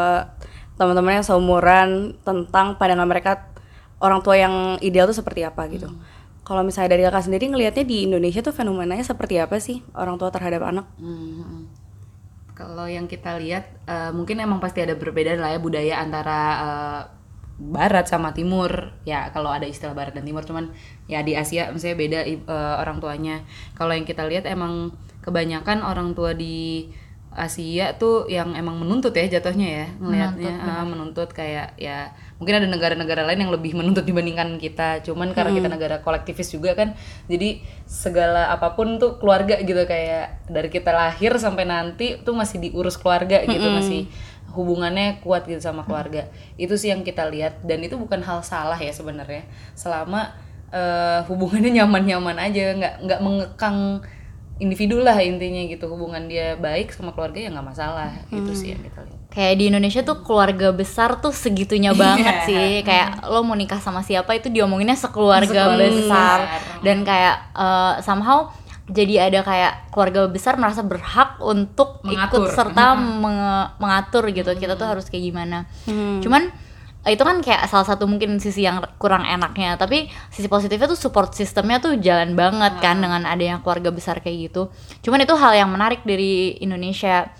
teman-teman 0.80 1.20
yang 1.20 1.26
seumuran 1.26 2.16
tentang 2.24 2.80
pandangan 2.80 3.08
mereka 3.10 3.32
orang 3.98 4.22
tua 4.24 4.38
yang 4.38 4.78
ideal 4.80 5.10
tuh 5.10 5.18
seperti 5.18 5.44
apa 5.44 5.66
gitu. 5.68 5.90
Kalau 6.46 6.64
misalnya 6.64 6.96
dari 6.96 7.04
kakak 7.04 7.28
sendiri 7.28 7.52
ngelihatnya 7.52 7.84
di 7.84 8.08
Indonesia 8.08 8.40
tuh 8.40 8.56
fenomenanya 8.56 9.04
seperti 9.04 9.36
apa 9.36 9.60
sih 9.60 9.84
orang 9.92 10.16
tua 10.16 10.32
terhadap 10.32 10.64
anak? 10.64 10.88
Hmm. 10.96 11.68
Kalau 12.58 12.90
yang 12.90 13.06
kita 13.06 13.38
lihat 13.38 13.70
eh, 13.86 14.10
mungkin 14.10 14.42
emang 14.42 14.58
pasti 14.58 14.82
ada 14.82 14.98
perbedaan 14.98 15.38
lah 15.38 15.54
ya 15.54 15.62
budaya 15.62 16.02
antara 16.02 16.40
eh, 16.58 17.02
barat 17.62 18.10
sama 18.10 18.34
timur. 18.34 18.98
Ya 19.06 19.30
kalau 19.30 19.54
ada 19.54 19.62
istilah 19.62 19.94
barat 19.94 20.18
dan 20.18 20.26
timur 20.26 20.42
cuman 20.42 20.74
ya 21.06 21.22
di 21.22 21.38
Asia 21.38 21.70
misalnya 21.70 21.96
beda 22.02 22.20
eh, 22.26 22.74
orang 22.82 22.98
tuanya. 22.98 23.46
Kalau 23.78 23.94
yang 23.94 24.02
kita 24.02 24.26
lihat 24.26 24.50
emang 24.50 24.90
kebanyakan 25.22 25.86
orang 25.86 26.18
tua 26.18 26.34
di 26.34 26.90
Asia 27.32 27.94
tuh 28.00 28.26
yang 28.26 28.56
emang 28.56 28.80
menuntut 28.80 29.14
ya 29.14 29.38
jatuhnya 29.38 29.68
ya 29.68 29.86
ngelihatnya 30.00 30.52
ah, 30.64 30.84
menuntut 30.88 31.30
kayak 31.30 31.76
ya 31.78 32.10
mungkin 32.40 32.64
ada 32.64 32.68
negara-negara 32.70 33.22
lain 33.28 33.46
yang 33.46 33.52
lebih 33.52 33.76
menuntut 33.78 34.02
dibandingkan 34.02 34.58
kita 34.58 35.04
cuman 35.06 35.36
karena 35.36 35.54
kita 35.54 35.68
negara 35.70 35.96
kolektivis 36.02 36.50
juga 36.50 36.74
kan 36.74 36.96
jadi 37.30 37.62
segala 37.84 38.50
apa 38.50 38.74
pun 38.74 38.96
tuh 38.96 39.20
keluarga 39.22 39.60
gitu 39.60 39.78
kayak 39.84 40.48
dari 40.48 40.72
kita 40.72 40.90
lahir 40.90 41.36
sampai 41.36 41.68
nanti 41.68 42.18
tuh 42.24 42.34
masih 42.34 42.58
diurus 42.58 42.96
keluarga 42.98 43.44
gitu 43.44 43.68
masih 43.70 44.08
hubungannya 44.52 45.20
kuat 45.20 45.44
gitu 45.44 45.60
sama 45.60 45.84
keluarga. 45.84 46.26
Itu 46.56 46.80
sih 46.80 46.88
yang 46.88 47.04
kita 47.04 47.28
lihat 47.28 47.62
dan 47.68 47.84
itu 47.84 48.00
bukan 48.00 48.24
hal 48.24 48.40
salah 48.40 48.78
ya 48.80 48.90
sebenarnya. 48.90 49.44
Selama 49.76 50.32
eh, 50.72 51.20
hubungannya 51.28 51.70
nyaman-nyaman 51.78 52.36
aja 52.40 52.74
nggak 52.76 52.94
nggak 53.04 53.20
mengekang 53.20 54.02
individu 54.58 54.98
lah 54.98 55.18
intinya 55.18 55.62
gitu. 55.64 55.86
Hubungan 55.86 56.26
dia 56.26 56.54
baik 56.54 56.90
sama 56.90 57.10
keluarga 57.10 57.38
ya 57.38 57.48
nggak 57.48 57.66
masalah 57.66 58.10
itu 58.28 58.52
sih 58.52 58.68
yang 58.72 58.80
kita 58.80 59.00
lihat. 59.00 59.16
Kayak 59.28 59.54
di 59.54 59.64
Indonesia 59.66 60.00
tuh 60.02 60.18
keluarga 60.20 60.68
besar 60.70 61.16
tuh 61.16 61.30
segitunya 61.30 61.94
banget 62.04 62.36
Iya. 62.36 62.46
sih. 62.46 62.68
Kayak 62.82 63.08
lo 63.24 63.40
mau 63.40 63.54
nikah 63.54 63.78
sama 63.78 64.00
siapa 64.00 64.32
itu 64.32 64.48
diomonginnya 64.48 64.94
sekeluarga, 64.94 65.46
Sekeluarga 65.46 65.86
besar. 65.88 65.98
besar. 66.00 66.38
dan 66.80 66.96
kayak 67.02 67.36
eh, 67.54 67.94
somehow 68.00 68.50
jadi 68.88 69.20
ada 69.22 69.40
kayak 69.42 69.72
keluarga 69.88 70.24
besar 70.26 70.56
merasa 70.56 70.80
berhak 70.80 71.36
untuk 71.38 72.00
Mengatur. 72.00 72.40
ikut 72.40 72.50
serta 72.50 72.96
menge- 73.22 73.68
mengatur 73.76 74.24
gitu. 74.28 74.48
Kita 74.52 74.74
tuh 74.74 74.88
harus 74.88 75.06
kayak 75.06 75.24
gimana. 75.24 75.68
Cuman 76.18 76.48
eh, 76.48 76.66
itu 77.06 77.22
kan 77.22 77.38
kayak 77.38 77.70
salah 77.70 77.86
satu 77.86 78.10
mungkin 78.10 78.42
sisi 78.42 78.66
yang 78.66 78.82
kurang 78.98 79.22
enaknya. 79.22 79.78
Tapi 79.78 80.10
sisi 80.34 80.50
positifnya 80.50 80.90
tuh 80.90 80.98
support 80.98 81.30
sistemnya 81.32 81.78
tuh 81.78 81.96
jalan 82.02 82.34
banget 82.34 82.82
kan 82.82 82.98
dengan 82.98 83.22
adanya 83.24 83.62
keluarga 83.62 83.94
besar 83.94 84.18
kayak 84.18 84.50
gitu. 84.50 84.68
Cuman 85.06 85.22
itu 85.22 85.34
hal 85.38 85.54
yang 85.54 85.70
menarik 85.70 86.02
dari 86.02 86.58
Indonesia. 86.58 87.30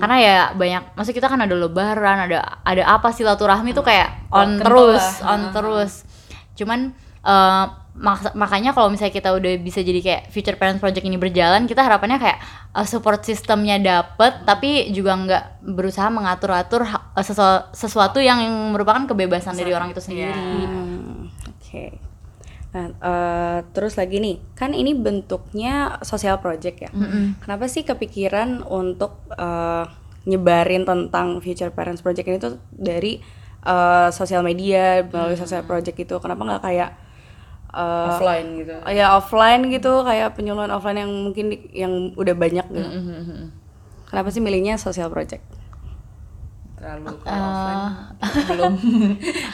Karena 0.00 0.16
ya 0.16 0.36
banyak 0.56 0.96
maksud 0.96 1.12
kita 1.12 1.28
kan 1.28 1.44
ada 1.44 1.52
lebaran 1.52 2.30
ada 2.30 2.64
ada 2.64 2.82
apa 2.88 3.12
silaturahmi 3.12 3.76
tuh 3.76 3.84
kayak 3.84 4.32
on 4.32 4.56
Kental 4.56 4.64
terus 4.64 5.04
lah. 5.20 5.32
on 5.36 5.42
terus. 5.52 5.92
Cuman 6.56 6.80
eh, 7.22 7.66
mak- 7.94 8.32
makanya 8.32 8.72
kalau 8.72 8.88
misalnya 8.88 9.12
kita 9.12 9.30
udah 9.30 9.52
bisa 9.58 9.80
jadi 9.80 10.00
kayak 10.00 10.22
future 10.28 10.56
parents 10.56 10.80
project 10.80 11.02
ini 11.02 11.16
berjalan 11.16 11.64
kita 11.64 11.80
harapannya 11.80 12.16
kayak 12.16 12.38
eh, 12.72 12.86
support 12.86 13.20
sistemnya 13.20 13.76
dapet 13.76 14.42
tapi 14.42 14.88
juga 14.90 15.12
nggak 15.14 15.44
berusaha 15.62 16.08
mengatur-atur 16.08 16.82
ha- 16.82 17.12
eh, 17.12 17.20
sesu- 17.20 17.68
sesuatu 17.70 18.16
yang 18.18 18.40
merupakan 18.72 19.04
kebebasan 19.04 19.52
dari 19.54 19.70
orang 19.72 19.92
itu 19.92 20.00
sendiri 20.00 20.32
Hmm, 20.64 21.28
Oke. 21.52 21.84
Nah, 22.72 22.88
eh, 22.88 23.58
terus 23.70 23.94
lagi 23.94 24.16
nih, 24.16 24.40
kan 24.54 24.72
ini 24.72 24.92
bentuknya 24.92 25.74
social 26.00 26.36
project 26.38 26.80
ya. 26.80 26.90
Kenapa 27.38 27.68
sih 27.68 27.82
kepikiran 27.82 28.64
untuk 28.64 29.12
eh, 29.30 29.84
nyebarin 30.24 30.82
tentang 30.82 31.36
Future 31.38 31.68
Parents 31.68 32.00
Project 32.00 32.24
ini 32.24 32.38
tuh 32.38 32.56
dari 32.70 33.20
eh, 33.62 34.08
sosial 34.10 34.40
media 34.40 35.04
melalui 35.04 35.36
social 35.36 35.60
project 35.62 35.98
itu? 35.98 36.16
Kenapa 36.16 36.40
nggak 36.42 36.62
kayak 36.62 36.90
eh, 37.72 38.06
offline 38.08 38.48
gitu. 38.56 38.74
ya 38.86 39.06
offline 39.12 39.62
gitu, 39.66 39.92
kayak 40.02 40.32
penyuluhan 40.32 40.68
offline 40.68 40.98
yang 40.98 41.10
mungkin 41.10 41.44
di- 41.48 41.68
yang 41.74 41.92
udah 42.12 42.34
banyak 42.34 42.66
gitu? 42.66 42.88
Kenapa 44.04 44.28
sih 44.28 44.38
milihnya 44.38 44.76
social 44.76 45.08
project? 45.08 45.40
terlalu 46.74 47.14
kalau 47.22 47.46
offline. 47.46 47.82
Belum. 48.50 48.72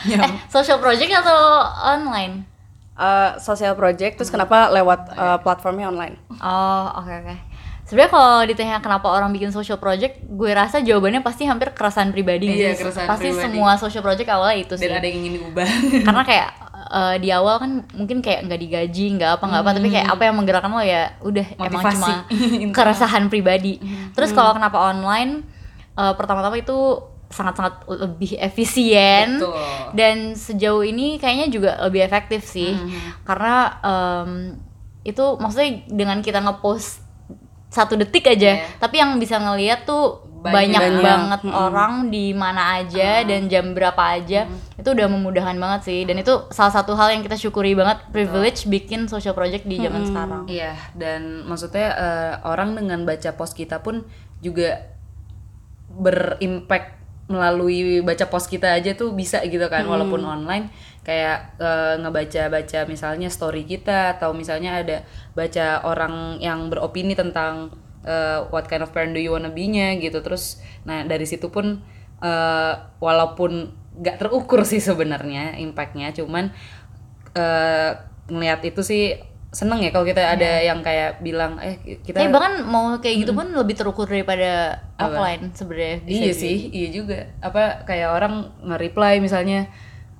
Eh 0.08 0.32
social 0.48 0.78
project 0.78 1.12
atau 1.14 1.38
online? 1.86 2.48
Eh, 2.94 3.30
social 3.38 3.76
project, 3.76 4.16
terus 4.16 4.26
kenapa 4.26 4.66
lewat 4.68 5.12
eh, 5.12 5.38
platformnya 5.38 5.86
online? 5.86 6.16
oh 6.34 6.84
oke 6.96 7.12
oke. 7.14 7.36
Sebenarnya 7.84 8.10
kalau 8.10 8.44
ditanya 8.44 8.76
kenapa 8.78 9.08
orang 9.08 9.28
bikin 9.30 9.48
social 9.48 9.76
project 9.76 10.20
gue 10.22 10.50
rasa 10.50 10.80
jawabannya 10.80 11.20
pasti 11.20 11.44
hampir 11.44 11.72
keresahan 11.72 12.12
pribadi 12.12 12.48
Iya, 12.50 12.76
keresahan 12.76 13.08
pasti 13.08 13.28
pribadi. 13.28 13.44
semua 13.48 13.76
social 13.76 14.02
project 14.02 14.28
awalnya 14.28 14.58
itu 14.58 14.74
sih. 14.74 14.84
dan 14.84 14.96
ada 14.96 15.06
yang 15.06 15.18
ingin 15.22 15.32
diubah. 15.38 15.68
Karena 16.02 16.22
kayak 16.22 16.48
eh, 16.88 17.16
di 17.18 17.28
awal 17.28 17.56
kan 17.58 17.70
mungkin 17.92 18.18
kayak 18.18 18.44
nggak 18.44 18.60
digaji 18.60 19.06
nggak 19.14 19.30
apa 19.36 19.44
nggak 19.44 19.62
apa 19.62 19.70
tapi 19.72 19.88
kayak 19.88 20.08
apa 20.08 20.22
yang 20.24 20.34
menggerakkan 20.34 20.70
lo 20.70 20.80
ya 20.80 21.12
udah 21.20 21.46
emang 21.54 21.72
Motivasi. 21.78 22.00
cuma 22.64 22.72
keresahan 22.72 23.24
pribadi 23.26 23.76
terus 24.12 24.32
kalau 24.32 24.52
kenapa 24.52 24.80
online 24.80 25.44
eh, 25.94 26.12
pertama-tama 26.12 26.56
itu 26.56 26.78
sangat-sangat 27.28 27.84
lebih 27.86 28.40
efisien 28.40 29.36
Betul. 29.36 29.52
dan 29.92 30.16
sejauh 30.32 30.80
ini 30.80 31.16
kayaknya 31.16 31.52
juga 31.52 31.76
lebih 31.84 32.00
efektif 32.00 32.40
sih 32.40 32.72
karena 33.22 33.76
em, 33.84 34.56
itu 35.04 35.36
maksudnya 35.36 35.84
dengan 35.86 36.24
kita 36.24 36.40
ngepost 36.40 37.04
satu 37.68 38.00
detik 38.00 38.24
aja 38.24 38.56
Iya. 38.56 38.80
tapi 38.80 38.96
yang 38.96 39.20
bisa 39.20 39.36
ngeliat 39.36 39.84
tuh 39.84 40.24
Banyak. 40.38 40.54
banyak, 40.56 40.80
Banyak. 40.80 41.02
banget 41.04 41.40
orang 41.52 41.92
di 42.08 42.30
mana 42.32 42.80
aja 42.80 43.26
dan 43.26 43.44
jam 43.44 43.76
berapa 43.76 43.98
aja 44.16 44.48
itu 44.88 44.96
udah 44.96 45.08
memudahkan 45.12 45.60
banget 45.60 45.80
sih. 45.84 46.00
Dan 46.08 46.24
itu 46.24 46.48
salah 46.48 46.72
satu 46.72 46.96
hal 46.96 47.12
yang 47.12 47.20
kita 47.20 47.36
syukuri 47.36 47.76
banget 47.76 48.00
privilege 48.08 48.64
bikin 48.64 49.04
social 49.04 49.36
project 49.36 49.68
di 49.68 49.76
zaman 49.76 50.08
sekarang. 50.08 50.42
Iya, 50.48 50.72
dan 50.96 51.44
maksudnya 51.44 51.88
eh, 51.92 52.34
orang 52.48 52.72
dengan 52.72 53.04
baca 53.04 53.36
post 53.36 53.52
kita 53.52 53.84
pun 53.84 54.08
juga 54.40 54.96
berimpact 55.92 56.96
melalui 57.28 58.00
baca 58.00 58.24
post 58.32 58.48
kita 58.48 58.72
aja 58.72 58.96
tuh 58.96 59.12
bisa 59.12 59.44
gitu 59.44 59.68
kan 59.68 59.84
walaupun 59.84 60.24
online. 60.24 60.72
Kayak 61.04 61.60
eh, 61.60 62.00
ngebaca-baca 62.00 62.88
misalnya 62.88 63.28
story 63.28 63.68
kita 63.68 64.16
atau 64.16 64.32
misalnya 64.32 64.80
ada 64.80 65.04
baca 65.36 65.84
orang 65.84 66.40
yang 66.40 66.72
beropini 66.72 67.12
tentang 67.12 67.76
eh, 68.08 68.40
what 68.48 68.64
kind 68.64 68.80
of 68.80 68.88
parent 68.96 69.12
do 69.12 69.20
you 69.20 69.36
wanna 69.36 69.52
be-nya 69.52 70.00
gitu. 70.00 70.24
Terus 70.24 70.64
nah 70.88 71.04
dari 71.04 71.28
situ 71.28 71.52
pun 71.52 71.84
eh, 72.24 72.72
walaupun 73.04 73.77
nggak 73.98 74.16
terukur 74.22 74.62
sih 74.62 74.78
sebenarnya 74.78 75.58
impactnya. 75.58 76.14
Cuman 76.14 76.54
eh 77.36 77.90
ngelihat 78.28 78.60
itu 78.64 78.80
sih 78.84 79.16
seneng 79.48 79.80
ya 79.80 79.88
kalau 79.88 80.04
kita 80.04 80.20
ada 80.20 80.60
yang 80.60 80.84
kayak 80.84 81.24
bilang 81.24 81.56
eh 81.64 81.80
kita 81.80 82.20
tapi 82.20 82.28
bahkan 82.28 82.68
mau 82.68 83.00
kayak 83.00 83.24
gitu 83.24 83.32
pun 83.32 83.48
lebih 83.48 83.80
terukur 83.80 84.04
daripada 84.04 84.76
offline 85.00 85.56
sebenarnya 85.56 86.04
iya 86.04 86.32
sih 86.36 86.68
iya 86.68 86.88
juga. 86.92 87.32
Apa 87.40 87.88
kayak 87.88 88.12
orang 88.12 88.52
nge-reply 88.60 89.24
misalnya 89.24 89.72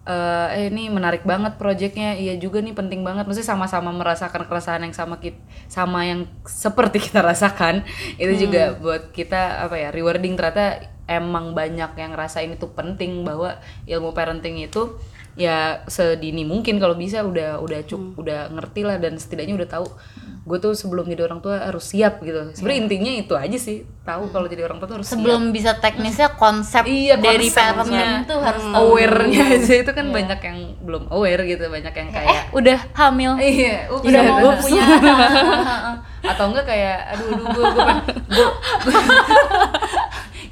eh 0.09 0.49
eh 0.57 0.65
ini 0.73 0.89
menarik 0.89 1.29
banget 1.29 1.61
projectnya 1.61 2.17
iya 2.17 2.41
juga 2.41 2.65
nih 2.65 2.73
penting 2.73 3.05
banget. 3.05 3.29
Maksudnya 3.29 3.53
sama-sama 3.53 3.93
merasakan 3.93 4.49
keresahan 4.49 4.89
yang 4.89 4.97
sama 4.97 5.21
kita 5.21 5.37
sama 5.69 6.09
yang 6.09 6.25
seperti 6.49 6.97
kita 7.13 7.21
rasakan 7.21 7.85
itu 8.17 8.49
juga 8.49 8.81
buat 8.81 9.13
kita 9.13 9.69
apa 9.69 9.77
ya 9.77 9.89
rewarding 9.93 10.41
ternyata 10.41 10.89
emang 11.09 11.57
banyak 11.57 11.97
yang 11.97 12.13
ngerasain 12.13 12.53
itu 12.53 12.69
penting 12.77 13.25
bahwa 13.25 13.57
ilmu 13.89 14.13
parenting 14.13 14.61
itu 14.61 14.95
ya 15.39 15.87
sedini 15.87 16.43
mungkin 16.43 16.83
kalau 16.83 16.99
bisa 16.99 17.23
udah 17.23 17.63
udah 17.63 17.87
cuk 17.87 18.19
udah 18.19 18.51
ngerti 18.59 18.83
lah 18.83 18.99
dan 18.99 19.15
setidaknya 19.15 19.55
udah 19.55 19.69
tahu 19.71 19.87
gue 20.49 20.59
tuh 20.59 20.75
sebelum 20.75 21.07
jadi 21.07 21.31
orang 21.31 21.39
tua 21.39 21.63
harus 21.63 21.95
siap 21.95 22.19
gitu 22.27 22.51
sebenarnya 22.59 22.79
intinya 22.83 23.13
itu 23.15 23.35
aja 23.39 23.55
sih 23.55 23.87
tahu 24.03 24.35
kalau 24.35 24.51
jadi 24.51 24.67
orang 24.67 24.83
tua 24.83 24.91
tuh 24.91 24.97
harus 24.99 25.07
siap 25.07 25.23
sebelum 25.23 25.55
bisa 25.55 25.79
teknisnya 25.79 26.35
konsep 26.35 26.83
iya 26.91 27.15
dari 27.15 27.55
parenting 27.55 28.27
tuh 28.27 28.41
harus 28.43 28.65
tahu 28.67 28.99
aware-nya 28.99 29.43
aja 29.63 29.75
itu 29.79 29.93
kan 29.95 30.07
banyak 30.11 30.41
yang 30.43 30.59
belum 30.83 31.07
aware 31.15 31.43
gitu 31.47 31.71
banyak 31.71 31.95
yang 31.95 32.09
eh 32.11 32.15
kayak 32.19 32.43
udah 32.51 32.79
hamil 32.99 33.33
iya 33.39 33.87
udah 33.95 34.23
mau 34.27 34.51
bener. 34.51 34.59
punya 34.59 34.85
atau 36.35 36.45
enggak 36.51 36.67
kayak 36.67 36.99
aduh 37.15 37.27
aduh 37.31 37.47
gue 37.47 37.65
gue 38.27 38.49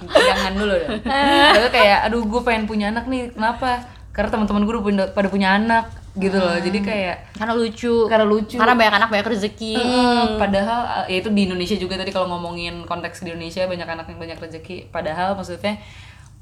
jangan 0.04 0.52
dulu 0.56 0.74
dong. 0.76 1.00
Atau 1.56 1.70
kayak 1.72 1.98
aduh 2.10 2.22
gue 2.24 2.40
pengen 2.44 2.64
punya 2.68 2.92
anak 2.92 3.08
nih 3.08 3.32
kenapa? 3.32 3.84
Karena 4.12 4.28
teman-teman 4.32 4.62
gue 4.64 4.74
udah 4.76 5.08
pada 5.12 5.28
punya 5.28 5.56
anak 5.56 5.92
gitu 6.16 6.36
loh. 6.40 6.56
Jadi 6.56 6.78
kayak 6.80 7.36
karena 7.36 7.52
lucu. 7.52 7.94
Karena 8.08 8.26
lucu. 8.26 8.56
Karena 8.56 8.74
banyak 8.74 8.94
anak 8.96 9.08
banyak 9.12 9.28
rezeki. 9.36 9.74
Mm, 9.76 10.26
padahal 10.40 10.80
uh, 10.84 11.06
ya 11.08 11.16
itu 11.20 11.28
di 11.32 11.42
Indonesia 11.44 11.76
juga 11.76 12.00
tadi 12.00 12.10
kalau 12.10 12.28
ngomongin 12.32 12.88
konteks 12.88 13.24
di 13.24 13.32
Indonesia 13.32 13.68
banyak 13.68 13.88
anak 13.88 14.06
yang 14.08 14.20
banyak 14.20 14.38
rezeki. 14.40 14.88
Padahal 14.88 15.36
maksudnya 15.36 15.76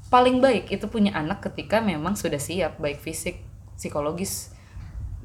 paling 0.07 0.39
baik 0.39 0.71
itu 0.71 0.85
punya 0.87 1.11
anak 1.11 1.43
ketika 1.43 1.83
memang 1.83 2.15
sudah 2.15 2.39
siap 2.39 2.79
baik 2.79 3.03
fisik 3.03 3.43
psikologis 3.75 4.55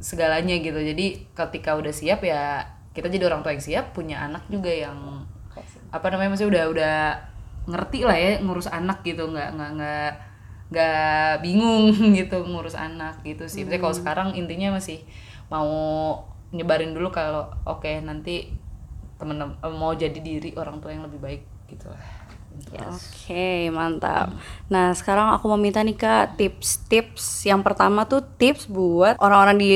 segalanya 0.02 0.58
gitu. 0.58 0.82
Jadi 0.82 1.30
ketika 1.30 1.78
udah 1.78 1.94
siap 1.94 2.26
ya 2.26 2.66
kita 2.90 3.06
jadi 3.06 3.30
orang 3.30 3.46
tua 3.46 3.54
yang 3.54 3.62
siap 3.62 3.94
punya 3.94 4.26
anak 4.26 4.50
juga 4.50 4.74
yang 4.74 5.22
apa 5.90 6.06
namanya 6.10 6.34
maksudnya 6.34 6.50
udah 6.50 6.64
udah 6.70 6.96
ngerti 7.70 8.02
lah 8.02 8.18
ya 8.18 8.42
ngurus 8.42 8.66
anak 8.66 9.06
gitu 9.06 9.30
nggak 9.30 9.54
nggak 9.54 9.70
nggak 9.78 10.10
nggak 10.70 11.30
bingung 11.42 11.94
gitu 12.18 12.42
ngurus 12.42 12.74
anak 12.74 13.22
gitu 13.22 13.46
sih. 13.46 13.62
Tapi 13.66 13.78
kalau 13.78 13.94
sekarang 13.94 14.28
intinya 14.34 14.76
masih 14.78 15.02
mau 15.50 15.70
nyebarin 16.50 16.94
dulu 16.94 17.14
kalau 17.14 17.46
oke 17.66 18.02
nanti 18.02 18.50
temen 19.18 19.38
mau 19.62 19.92
jadi 19.94 20.16
diri 20.16 20.56
orang 20.58 20.82
tua 20.82 20.90
yang 20.90 21.06
lebih 21.06 21.20
baik 21.22 21.42
gitu 21.70 21.86
lah. 21.90 22.20
Oke, 22.90 23.70
mantap. 23.70 24.34
Nah, 24.66 24.90
sekarang 24.92 25.32
aku 25.32 25.46
mau 25.48 25.56
minta 25.56 25.80
nih 25.86 25.94
Kak 25.94 26.34
tips-tips. 26.36 27.46
Yang 27.46 27.62
pertama 27.62 28.04
tuh 28.04 28.26
tips 28.36 28.66
buat 28.66 29.16
orang-orang 29.22 29.56
di 29.56 29.70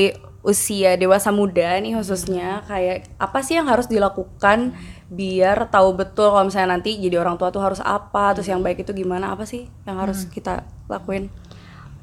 usia 0.45 0.93
dewasa 0.93 1.33
muda 1.33 1.81
nih 1.81 1.97
khususnya 1.97 2.61
kayak 2.69 3.09
apa 3.17 3.41
sih 3.41 3.57
yang 3.57 3.65
harus 3.65 3.89
dilakukan 3.89 4.77
biar 5.09 5.69
tahu 5.69 5.93
betul 5.93 6.33
kalau 6.33 6.49
misalnya 6.49 6.77
nanti 6.77 6.97
jadi 6.97 7.21
orang 7.21 7.37
tua 7.37 7.53
tuh 7.53 7.61
harus 7.61 7.81
apa, 7.81 8.33
terus 8.33 8.49
yang 8.49 8.65
baik 8.65 8.81
itu 8.81 8.91
gimana, 8.93 9.33
apa 9.33 9.45
sih 9.45 9.69
yang 9.85 10.01
harus 10.01 10.25
kita 10.29 10.65
lakuin? 10.89 11.29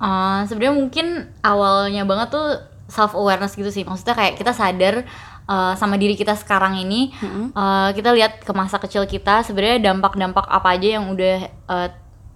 Uh, 0.03 0.43
sebenarnya 0.51 0.75
mungkin 0.75 1.07
awalnya 1.47 2.03
banget 2.03 2.35
tuh 2.35 2.49
self 2.91 3.15
awareness 3.15 3.55
gitu 3.55 3.71
sih. 3.71 3.83
Maksudnya 3.83 4.15
kayak 4.15 4.35
kita 4.39 4.53
sadar 4.55 5.07
uh, 5.47 5.75
sama 5.79 5.99
diri 5.99 6.15
kita 6.15 6.35
sekarang 6.39 6.79
ini 6.79 7.11
uh, 7.55 7.91
kita 7.95 8.15
lihat 8.15 8.43
ke 8.43 8.53
masa 8.55 8.79
kecil 8.79 9.07
kita 9.07 9.43
sebenarnya 9.43 9.93
dampak-dampak 9.93 10.47
apa 10.47 10.69
aja 10.75 10.99
yang 11.01 11.11
udah 11.11 11.37
uh, 11.71 11.89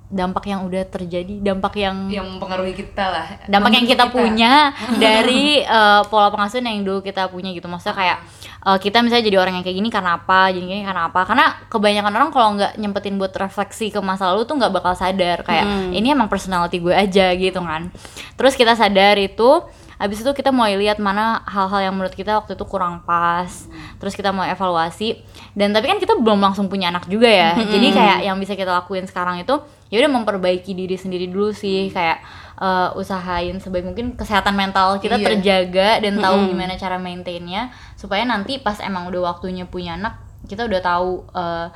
dampak 0.06 0.46
yang 0.46 0.62
udah 0.62 0.86
terjadi 0.86 1.42
dampak 1.42 1.82
yang 1.82 2.06
yang 2.06 2.26
mempengaruhi 2.26 2.78
kita 2.78 3.04
lah 3.10 3.26
dampak 3.50 3.74
yang 3.74 3.86
kita, 3.90 4.06
Membentuk 4.06 4.22
punya 4.22 4.52
dari 5.02 5.66
uh, 5.66 6.06
pola 6.06 6.30
pengasuhan 6.30 6.66
yang 6.66 6.86
dulu 6.86 7.02
kita 7.02 7.26
punya 7.26 7.50
gitu. 7.50 7.66
Maksudnya 7.66 7.96
kayak 7.96 8.18
uh, 8.62 8.78
kita 8.78 9.02
misalnya 9.02 9.24
jadi 9.26 9.38
orang 9.42 9.54
yang 9.58 9.64
kayak 9.66 9.76
gini 9.82 9.90
karena 9.90 10.10
apa? 10.18 10.54
Jadi 10.54 10.62
gini 10.62 10.82
karena 10.86 11.10
apa? 11.10 11.20
Karena 11.26 11.46
kebanyakan 11.66 12.12
orang 12.14 12.30
kalau 12.30 12.48
nggak 12.54 12.72
nyempetin 12.78 13.18
buat 13.18 13.34
refleksi 13.34 13.90
ke 13.90 13.98
masa 13.98 14.30
lalu 14.30 14.46
tuh 14.46 14.54
nggak 14.54 14.72
bakal 14.72 14.94
sadar. 14.94 15.42
Kayak 15.42 15.66
ini 15.90 16.14
emang 16.14 16.30
personality 16.30 16.78
gue 16.78 16.94
aja 16.94 17.34
gitu 17.34 17.58
kan. 17.58 17.90
Terus 18.38 18.54
kita 18.54 18.78
sadar 18.78 19.18
itu 19.18 19.66
Habis 19.96 20.20
itu 20.20 20.28
kita 20.36 20.52
mulai 20.52 20.76
lihat 20.76 21.00
mana 21.00 21.40
hal-hal 21.48 21.88
yang 21.88 21.94
menurut 21.96 22.12
kita 22.12 22.36
waktu 22.36 22.52
itu 22.52 22.64
kurang 22.68 23.00
pas. 23.08 23.48
Terus 23.96 24.12
kita 24.12 24.28
mau 24.28 24.44
evaluasi. 24.44 25.24
Dan 25.56 25.72
tapi 25.72 25.88
kan 25.88 25.96
kita 25.96 26.20
belum 26.20 26.36
langsung 26.36 26.68
punya 26.68 26.92
anak 26.92 27.08
juga 27.08 27.32
ya. 27.32 27.56
Jadi 27.56 27.96
kayak 27.96 28.18
yang 28.28 28.36
bisa 28.36 28.52
kita 28.52 28.76
lakuin 28.76 29.08
sekarang 29.08 29.40
itu 29.40 29.56
ya 29.86 30.02
udah 30.02 30.12
memperbaiki 30.12 30.72
diri 30.72 30.94
sendiri 30.94 31.26
dulu 31.26 31.50
sih 31.50 31.90
kayak 31.90 32.18
eh, 32.56 32.88
usahain 32.94 33.56
sebaik 33.56 33.84
mungkin 33.84 34.14
kesehatan 34.14 34.52
mental 34.52 34.98
kita 34.98 35.16
Iya. 35.16 35.26
terjaga 35.30 35.88
dan 36.02 36.18
tahu 36.18 36.50
gimana 36.50 36.74
cara 36.74 36.96
maintainnya 36.96 37.70
supaya 37.94 38.22
nanti 38.22 38.58
pas 38.58 38.80
emang 38.80 39.06
udah 39.06 39.30
waktunya 39.30 39.62
punya 39.64 39.94
anak 39.94 40.18
kita 40.46 40.64
udah 40.64 40.80
tahu 40.80 41.10
eh, 41.32 41.68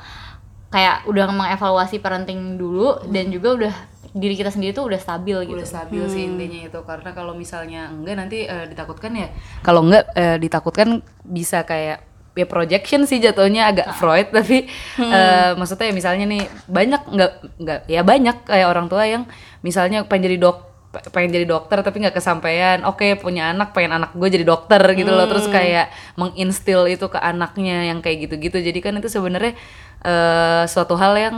kayak 0.69 1.03
udah 1.03 1.25
mengevaluasi 1.27 1.99
parenting 1.99 2.55
dulu 2.55 2.99
dan 3.07 3.27
juga 3.27 3.49
udah 3.55 3.73
diri 4.11 4.35
kita 4.35 4.51
sendiri 4.51 4.75
tuh 4.75 4.91
udah 4.91 4.99
stabil 4.99 5.39
gitu. 5.47 5.55
udah 5.55 5.67
stabil 5.67 6.03
sih 6.07 6.27
intinya 6.27 6.67
itu 6.67 6.79
karena 6.83 7.15
kalau 7.15 7.31
misalnya 7.31 7.87
enggak 7.87 8.15
nanti 8.19 8.43
eh, 8.43 8.67
ditakutkan 8.67 9.15
ya 9.15 9.31
kalau 9.63 9.87
enggak 9.87 10.03
eh, 10.15 10.35
ditakutkan 10.35 10.99
bisa 11.23 11.63
kayak 11.63 12.03
ya 12.31 12.47
projection 12.47 13.03
sih 13.03 13.19
jatuhnya 13.19 13.71
agak 13.71 13.91
Freud 13.99 14.31
tapi 14.35 14.67
eh, 14.99 15.51
maksudnya 15.59 15.91
ya 15.91 15.95
misalnya 15.95 16.25
nih 16.27 16.43
banyak 16.67 17.01
nggak 17.11 17.31
nggak 17.59 17.79
ya 17.91 18.01
banyak 18.07 18.37
kayak 18.47 18.67
orang 18.71 18.87
tua 18.87 19.03
yang 19.03 19.23
misalnya 19.61 20.07
pengen 20.07 20.31
jadi 20.31 20.37
dok 20.39 20.71
pengen 20.91 21.31
jadi 21.31 21.47
dokter 21.47 21.79
tapi 21.79 22.03
nggak 22.03 22.19
kesampaian 22.19 22.83
oke 22.83 23.15
punya 23.23 23.55
anak 23.55 23.71
pengen 23.71 23.95
anak 23.95 24.11
gue 24.11 24.27
jadi 24.27 24.43
dokter 24.43 24.83
gitu 24.91 25.07
loh. 25.07 25.23
Terus 25.31 25.47
kayak 25.47 25.87
menginstil 26.19 26.83
itu 26.91 27.07
ke 27.07 27.15
anaknya 27.15 27.87
yang 27.87 28.03
kayak 28.03 28.27
gitu-gitu. 28.27 28.59
Jadi 28.59 28.79
kan 28.83 28.99
itu 28.99 29.07
sebenarnya 29.07 29.55
eh, 30.03 30.63
suatu 30.67 30.99
hal 30.99 31.15
yang 31.15 31.37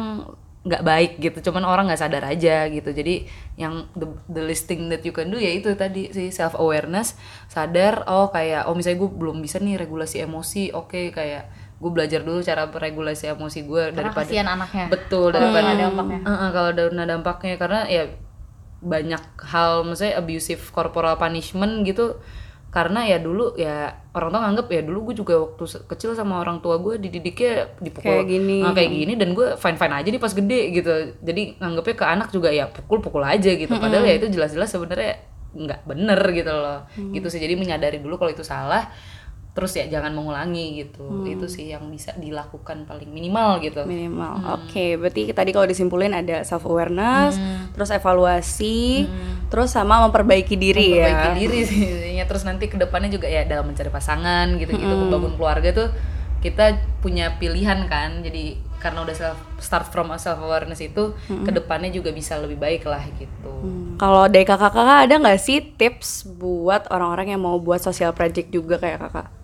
nggak 0.64 0.84
baik 0.84 1.12
gitu 1.20 1.52
cuman 1.52 1.68
orang 1.68 1.92
nggak 1.92 2.00
sadar 2.00 2.24
aja 2.24 2.72
gitu 2.72 2.96
jadi 2.96 3.28
yang 3.60 3.84
the, 4.00 4.08
the 4.32 4.40
least 4.40 4.64
thing 4.64 4.88
that 4.88 5.04
you 5.04 5.12
can 5.12 5.28
do 5.28 5.36
ya 5.36 5.52
itu 5.52 5.68
tadi 5.76 6.08
sih 6.16 6.32
self 6.32 6.56
awareness 6.56 7.20
sadar 7.52 8.08
oh 8.08 8.32
kayak 8.32 8.72
oh 8.72 8.76
misalnya 8.76 9.04
gue 9.04 9.12
belum 9.12 9.44
bisa 9.44 9.60
nih 9.60 9.76
regulasi 9.76 10.24
emosi 10.24 10.72
oke 10.72 11.12
kayak 11.12 11.52
gue 11.84 11.92
belajar 11.92 12.24
dulu 12.24 12.40
cara 12.40 12.72
regulasi 12.72 13.36
emosi 13.36 13.68
gue 13.68 13.92
daripada 13.92 14.24
kasihan 14.24 14.48
anaknya. 14.56 14.88
betul 14.88 15.36
daripada 15.36 15.76
ada 15.76 15.92
dampaknya. 15.92 16.20
Heeh, 16.24 16.50
kalau 16.56 16.70
ada 16.72 16.84
ada 16.88 17.06
dampaknya 17.12 17.56
karena 17.60 17.82
ya 17.92 18.04
banyak 18.80 19.24
hal 19.44 19.84
misalnya 19.84 20.24
abusive 20.24 20.64
corporal 20.72 21.20
punishment 21.20 21.84
gitu 21.84 22.24
karena 22.74 23.06
ya 23.06 23.22
dulu 23.22 23.54
ya 23.54 23.94
orang 24.18 24.34
tua 24.34 24.42
nganggep 24.50 24.68
ya 24.74 24.82
dulu 24.82 25.14
gue 25.14 25.16
juga 25.22 25.38
waktu 25.46 25.86
kecil 25.86 26.18
sama 26.18 26.42
orang 26.42 26.58
tua 26.58 26.82
gue 26.82 26.98
dididiknya 26.98 27.70
dipukul. 27.78 28.10
Kayak 28.10 28.26
gini. 28.26 28.58
Ah, 28.66 28.74
kayak 28.74 28.90
gini 28.90 29.14
dan 29.14 29.38
gue 29.38 29.54
fine 29.62 29.78
fine 29.78 29.94
aja 29.94 30.10
nih 30.10 30.18
pas 30.18 30.34
gede 30.34 30.62
gitu. 30.74 30.94
Jadi 31.22 31.62
nganggepnya 31.62 31.96
ke 32.02 32.06
anak 32.10 32.28
juga 32.34 32.50
ya 32.50 32.66
pukul 32.74 32.98
pukul 33.06 33.22
aja 33.22 33.54
gitu. 33.54 33.70
Padahal 33.70 34.10
ya 34.10 34.18
itu 34.18 34.26
jelas-jelas 34.34 34.74
sebenarnya 34.74 35.22
nggak 35.54 35.86
bener 35.86 36.20
gitu 36.34 36.50
loh. 36.50 36.90
Gitu 37.14 37.28
sih. 37.30 37.38
Jadi 37.38 37.54
menyadari 37.54 38.02
dulu 38.02 38.18
kalau 38.18 38.34
itu 38.34 38.42
salah 38.42 38.90
terus 39.54 39.78
ya 39.78 39.86
jangan 39.86 40.18
mengulangi 40.18 40.82
gitu. 40.82 41.26
Itu 41.30 41.46
sih 41.46 41.70
yang 41.70 41.86
bisa 41.94 42.14
dilakukan 42.18 42.90
paling 42.90 43.10
minimal 43.10 43.62
gitu. 43.62 43.86
Minimal. 43.86 44.62
Oke, 44.62 44.98
berarti 44.98 45.30
tadi 45.30 45.50
kalau 45.54 45.70
disimpulin 45.70 46.14
ada 46.14 46.42
self 46.42 46.66
awareness, 46.66 47.38
terus 47.78 47.94
evaluasi, 47.94 49.06
terus 49.54 49.70
sama 49.74 50.02
memperbaiki 50.10 50.58
diri 50.58 50.98
memperbaiki 50.98 51.30
ya. 51.30 51.34
diri 51.38 51.60
sih 51.64 51.84
terus 52.28 52.44
nanti 52.48 52.72
ke 52.72 52.80
depannya 52.80 53.12
juga 53.12 53.28
ya 53.30 53.46
dalam 53.46 53.70
mencari 53.70 53.92
pasangan 53.92 54.58
gitu-gitu 54.58 54.90
membangun 54.90 55.36
keluarga 55.38 55.70
tuh 55.70 55.90
kita 56.44 56.76
punya 57.00 57.40
pilihan 57.40 57.88
kan. 57.88 58.20
Jadi 58.20 58.60
karena 58.84 59.08
udah 59.08 59.16
self 59.16 59.40
start 59.64 59.88
from 59.88 60.12
self 60.20 60.44
awareness 60.44 60.84
itu 60.84 61.16
ke 61.30 61.52
depannya 61.56 61.88
juga 61.88 62.12
bisa 62.12 62.36
lebih 62.36 62.60
baik 62.60 62.84
lah 62.84 63.00
gitu. 63.16 63.54
Hmm, 63.64 63.96
Kalau 63.96 64.28
dari 64.28 64.44
kakak-kakak 64.44 65.08
ada 65.08 65.16
nggak 65.24 65.40
sih 65.40 65.64
tips 65.80 66.28
buat 66.36 66.92
orang-orang 66.92 67.32
yang 67.38 67.42
mau 67.48 67.56
buat 67.64 67.80
social 67.80 68.12
project 68.12 68.52
juga 68.52 68.76
kayak 68.76 69.08
kakak? 69.08 69.43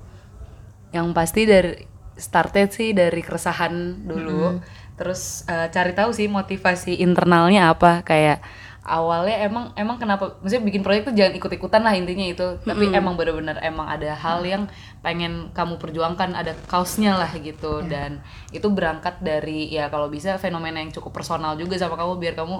Yang 0.90 1.14
pasti 1.14 1.46
dari 1.46 1.86
started 2.20 2.70
sih 2.76 2.92
dari 2.92 3.22
keresahan 3.24 4.04
dulu. 4.06 4.60
Terus 5.00 5.48
eh, 5.48 5.72
cari 5.72 5.96
tahu 5.96 6.12
sih 6.12 6.28
motivasi 6.28 7.00
internalnya 7.00 7.72
apa. 7.72 8.04
Kayak 8.04 8.44
awalnya 8.84 9.46
emang 9.46 9.70
emang 9.78 10.02
kenapa 10.02 10.42
maksudnya 10.42 10.66
bikin 10.66 10.82
proyek 10.82 11.06
tuh 11.06 11.14
jangan 11.14 11.34
ikut-ikutan 11.40 11.82
lah 11.86 11.96
intinya 11.96 12.28
itu. 12.28 12.60
Tapi 12.60 12.92
emang 12.92 13.16
bener-bener 13.16 13.56
emang 13.64 13.88
ada 13.88 14.12
hal 14.12 14.44
yang 14.44 14.68
pengen 15.00 15.56
kamu 15.56 15.80
perjuangkan 15.80 16.36
ada 16.36 16.52
kausnya 16.68 17.16
lah 17.16 17.32
gitu. 17.40 17.80
Dan 17.88 18.20
itu 18.52 18.68
berangkat 18.68 19.24
dari 19.24 19.72
ya 19.72 19.88
kalau 19.88 20.12
bisa 20.12 20.36
fenomena 20.36 20.84
yang 20.84 20.92
cukup 20.92 21.16
personal 21.16 21.56
juga 21.56 21.80
sama 21.80 21.96
kamu 21.96 22.20
biar 22.20 22.36
kamu 22.36 22.60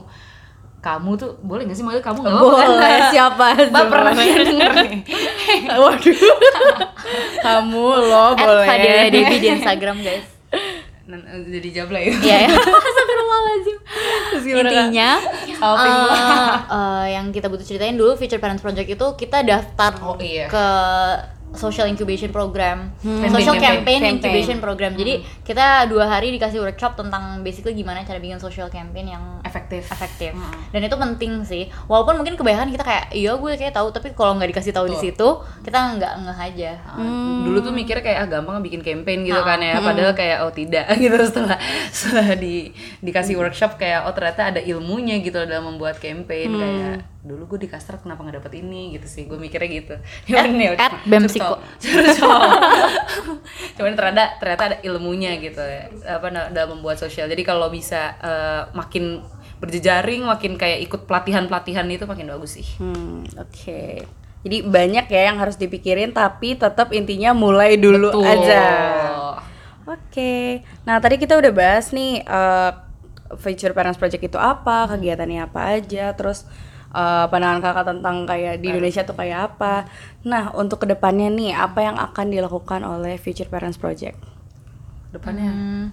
kamu 0.80 1.12
tuh 1.20 1.36
boleh 1.44 1.68
gak 1.68 1.76
sih? 1.76 1.84
Maksudnya 1.84 2.06
kamu 2.08 2.18
nggak 2.24 2.34
apa-apa? 2.40 2.56
Kan? 2.56 2.70
Boleh, 2.72 3.00
siapa 3.12 3.46
Mbak 3.68 3.86
pernah 3.92 4.14
denger 4.16 4.72
nih. 4.80 5.02
Waduh. 5.76 6.16
Kamu 7.40 7.86
lo 8.06 8.26
boleh. 8.34 8.66
Fadila 8.66 9.04
Devi 9.08 9.36
di 9.38 9.48
Instagram 9.50 9.98
guys. 10.00 10.26
Nah, 11.06 11.18
jadi 11.42 11.70
jabla 11.74 11.98
ya 11.98 12.14
Iya 12.14 12.38
ya. 12.46 12.50
Astagfirullahaladzim. 12.86 13.78
Intinya 14.40 15.10
eh, 15.50 16.54
eh, 16.70 17.06
yang 17.18 17.34
kita 17.34 17.50
butuh 17.50 17.66
ceritain 17.66 17.98
dulu 17.98 18.14
Future 18.14 18.38
Parents 18.38 18.62
Project 18.62 18.86
itu 18.88 19.08
kita 19.18 19.42
daftar 19.42 19.98
Oh, 20.00 20.18
iya. 20.22 20.46
ke 20.46 20.66
social 21.54 21.90
incubation 21.90 22.30
program, 22.30 22.94
Campaign, 23.02 23.32
social 23.32 23.56
campaign. 23.58 23.64
campaign, 23.82 24.00
Campaign. 24.00 24.16
incubation 24.18 24.58
program. 24.58 24.94
Jadi 24.94 25.14
kita 25.42 25.90
dua 25.90 26.06
hari 26.06 26.30
dikasih 26.30 26.62
workshop 26.62 26.94
tentang 26.94 27.42
basically 27.42 27.74
gimana 27.74 28.06
cara 28.06 28.22
bikin 28.22 28.38
social 28.38 28.70
campaign 28.70 29.14
yang 29.14 29.24
efektif. 29.42 29.90
efektif. 29.90 30.38
Dan 30.70 30.86
itu 30.86 30.94
penting 30.94 31.42
sih. 31.44 31.68
Walaupun 31.90 32.22
mungkin 32.22 32.38
kebanyakan 32.38 32.70
kita 32.70 32.84
kayak 32.86 33.06
iya 33.12 33.34
gue 33.34 33.52
kayak 33.58 33.74
tahu 33.74 33.90
tapi 33.90 34.14
kalau 34.14 34.38
nggak 34.38 34.50
dikasih 34.54 34.74
tahu 34.74 34.88
di 34.88 34.98
situ 34.98 35.28
kita 35.66 35.78
nggak 35.98 36.14
ngeh 36.26 36.40
aja. 36.54 36.72
Ah, 36.86 37.42
dulu 37.42 37.58
tuh 37.62 37.74
mikirnya 37.74 38.04
kayak 38.06 38.20
ah 38.24 38.28
gampang 38.30 38.62
bikin 38.62 38.82
campaign 38.82 39.26
gitu 39.26 39.42
kan 39.42 39.58
ya. 39.58 39.82
Padahal 39.82 40.14
kayak 40.14 40.46
oh 40.46 40.54
tidak 40.54 40.86
gitu. 41.02 41.18
Setelah 41.18 41.58
setelah 41.90 42.38
di 42.38 42.70
dikasih 43.02 43.36
workshop 43.36 43.82
kayak 43.82 44.06
oh 44.06 44.14
ternyata 44.14 44.54
ada 44.54 44.62
ilmunya 44.62 45.18
gitu 45.20 45.42
dalam 45.44 45.66
membuat 45.76 45.98
campaign 45.98 46.50
kayak 46.54 46.94
dulu 47.20 47.52
gue 47.52 47.68
di 47.68 47.70
kastrat 47.70 48.00
kenapa 48.00 48.24
nggak 48.24 48.40
dapet 48.40 48.64
ini 48.64 48.96
gitu 48.96 49.04
sih 49.04 49.28
gue 49.28 49.36
mikirnya 49.36 49.68
gitu 49.68 49.96
At- 50.32 50.56
ya, 50.56 50.72
at 50.80 50.94
BEM. 51.04 51.28
Psiko. 51.28 51.60
Cuman 53.76 53.92
ternyata 53.92 54.40
ternyata 54.40 54.64
ada 54.72 54.78
ilmunya 54.82 55.36
gitu 55.38 55.60
ya 55.60 55.92
apa 56.16 56.32
dalam 56.52 56.80
membuat 56.80 56.96
sosial 56.96 57.28
jadi 57.28 57.44
kalau 57.44 57.68
bisa 57.68 58.16
eh, 58.20 58.62
makin 58.72 59.20
berjejaring 59.60 60.24
makin 60.24 60.56
kayak 60.56 60.80
ikut 60.88 61.04
pelatihan 61.04 61.44
pelatihan 61.46 61.84
itu 61.92 62.08
makin 62.08 62.32
bagus 62.32 62.56
sih 62.56 62.68
Hmm, 62.80 63.28
oke. 63.36 63.82
Jadi 64.40 64.64
banyak 64.64 65.12
ya 65.12 65.22
yang 65.28 65.36
harus 65.36 65.60
dipikirin 65.60 66.16
tapi 66.16 66.56
tetap 66.56 66.96
intinya 66.96 67.36
mulai 67.36 67.76
dulu 67.76 68.16
Betul. 68.16 68.24
aja. 68.24 68.64
Oke. 69.84 70.64
Nah, 70.88 71.04
tadi 71.04 71.20
kita 71.20 71.36
udah 71.36 71.52
bahas 71.52 71.92
nih 71.92 72.24
eh, 72.24 72.72
Future 73.36 73.76
Parents 73.76 74.00
Project 74.00 74.24
itu 74.24 74.40
apa, 74.40 74.88
kegiatannya 74.88 75.44
apa 75.44 75.76
aja, 75.76 76.16
terus 76.16 76.48
eh, 76.94 77.26
pandangan 77.30 77.60
kakak 77.62 77.86
tentang 77.96 78.26
kayak 78.26 78.62
di 78.62 78.74
Indonesia 78.74 79.02
tuh 79.06 79.16
kayak 79.18 79.54
apa. 79.54 79.90
Nah, 80.26 80.54
untuk 80.58 80.84
ke 80.84 80.88
depannya 80.90 81.30
nih, 81.30 81.54
apa 81.56 81.80
yang 81.86 81.98
akan 81.98 82.26
dilakukan 82.30 82.82
oleh 82.86 83.16
Future 83.22 83.50
Parents 83.50 83.78
Project? 83.78 84.40
depannya 85.10 85.50
Hmm, 85.50 85.84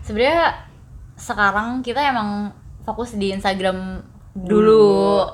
sebenarnya 0.00 0.64
sekarang 1.12 1.84
kita 1.84 2.00
emang 2.00 2.56
fokus 2.88 3.14
di 3.14 3.30
Instagram 3.36 4.00
dulu. 4.32 5.28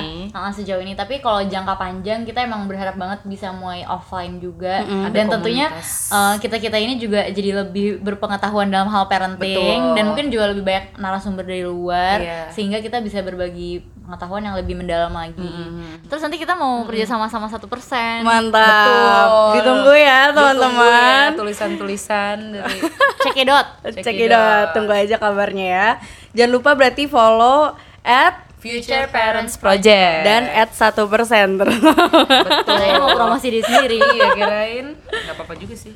Ini. 0.00 0.28
Nah, 0.28 0.48
sejauh 0.48 0.78
ini 0.78 0.92
tapi 0.92 1.18
kalau 1.18 1.40
jangka 1.40 1.74
panjang 1.74 2.22
kita 2.22 2.40
emang 2.40 2.64
berharap 2.64 2.94
banget 2.94 3.20
bisa 3.24 3.50
mulai 3.50 3.82
offline 3.82 4.36
juga 4.36 4.80
Ada 4.80 5.10
dan 5.10 5.26
tentunya 5.28 5.66
komunitas. 5.68 6.12
kita 6.38 6.56
kita 6.58 6.76
ini 6.76 6.96
juga 6.96 7.26
jadi 7.26 7.50
lebih 7.58 8.00
berpengetahuan 8.00 8.66
dalam 8.66 8.86
hal 8.86 9.06
parenting 9.06 9.54
Betul. 9.84 9.94
dan 9.94 10.04
mungkin 10.04 10.26
juga 10.28 10.44
lebih 10.48 10.62
banyak 10.62 10.96
narasumber 10.96 11.42
dari 11.42 11.62
luar 11.62 12.18
Iya. 12.18 12.40
sehingga 12.50 12.78
kita 12.78 12.98
bisa 12.98 13.20
berbagi 13.20 13.80
pengetahuan 14.00 14.40
yang 14.42 14.56
lebih 14.56 14.72
mendalam 14.74 15.12
lagi 15.12 15.52
terus 16.02 16.18
nanti 16.18 16.36
kita 16.36 16.52
mau 16.52 16.80
kerja 16.82 17.04
sama 17.04 17.28
sama 17.28 17.44
satu 17.46 17.66
persen 17.66 18.24
Mantap. 18.24 18.64
Betul. 18.64 19.52
Ditunggu 19.54 19.92
ya, 19.94 20.32
teman-teman. 20.32 20.88
ya, 20.88 21.36
tulisan-tulisan 21.36 22.36
dari 22.54 22.78
cekidot 23.20 23.66
Cekidot, 23.94 24.66
tunggu 24.72 24.92
aja 24.94 25.16
kabarnya 25.16 25.66
ya. 25.66 25.88
Jangan 26.32 26.52
lupa 26.52 26.70
berarti 26.72 27.04
follow 27.04 27.76
at 28.00 28.47
Future 28.58 29.06
Parents 29.14 29.54
Project. 29.54 30.22
Dan 30.26 30.50
at 30.50 30.74
satu 30.74 31.06
persen. 31.06 31.54
Betul. 31.62 31.78
Saya 32.66 32.98
mau 32.98 33.14
promosi 33.14 33.54
diri 33.54 33.62
sendiri 33.62 33.96
iya 34.02 34.26
kirain. 34.34 34.86
Nggak 34.98 35.34
apa-apa 35.38 35.54
juga 35.54 35.78
sih. 35.78 35.94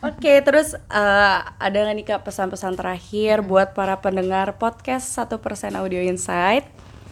Oke, 0.00 0.40
terus 0.40 0.74
eh, 0.74 1.38
ada 1.44 1.76
nggak 1.76 1.96
nih 1.96 2.06
kak 2.08 2.24
pesan-pesan 2.24 2.74
terakhir 2.74 3.44
buat 3.44 3.76
para 3.76 4.00
pendengar 4.00 4.56
podcast 4.56 5.12
satu 5.12 5.38
persen 5.38 5.76
Audio 5.76 6.00
Insight? 6.00 6.66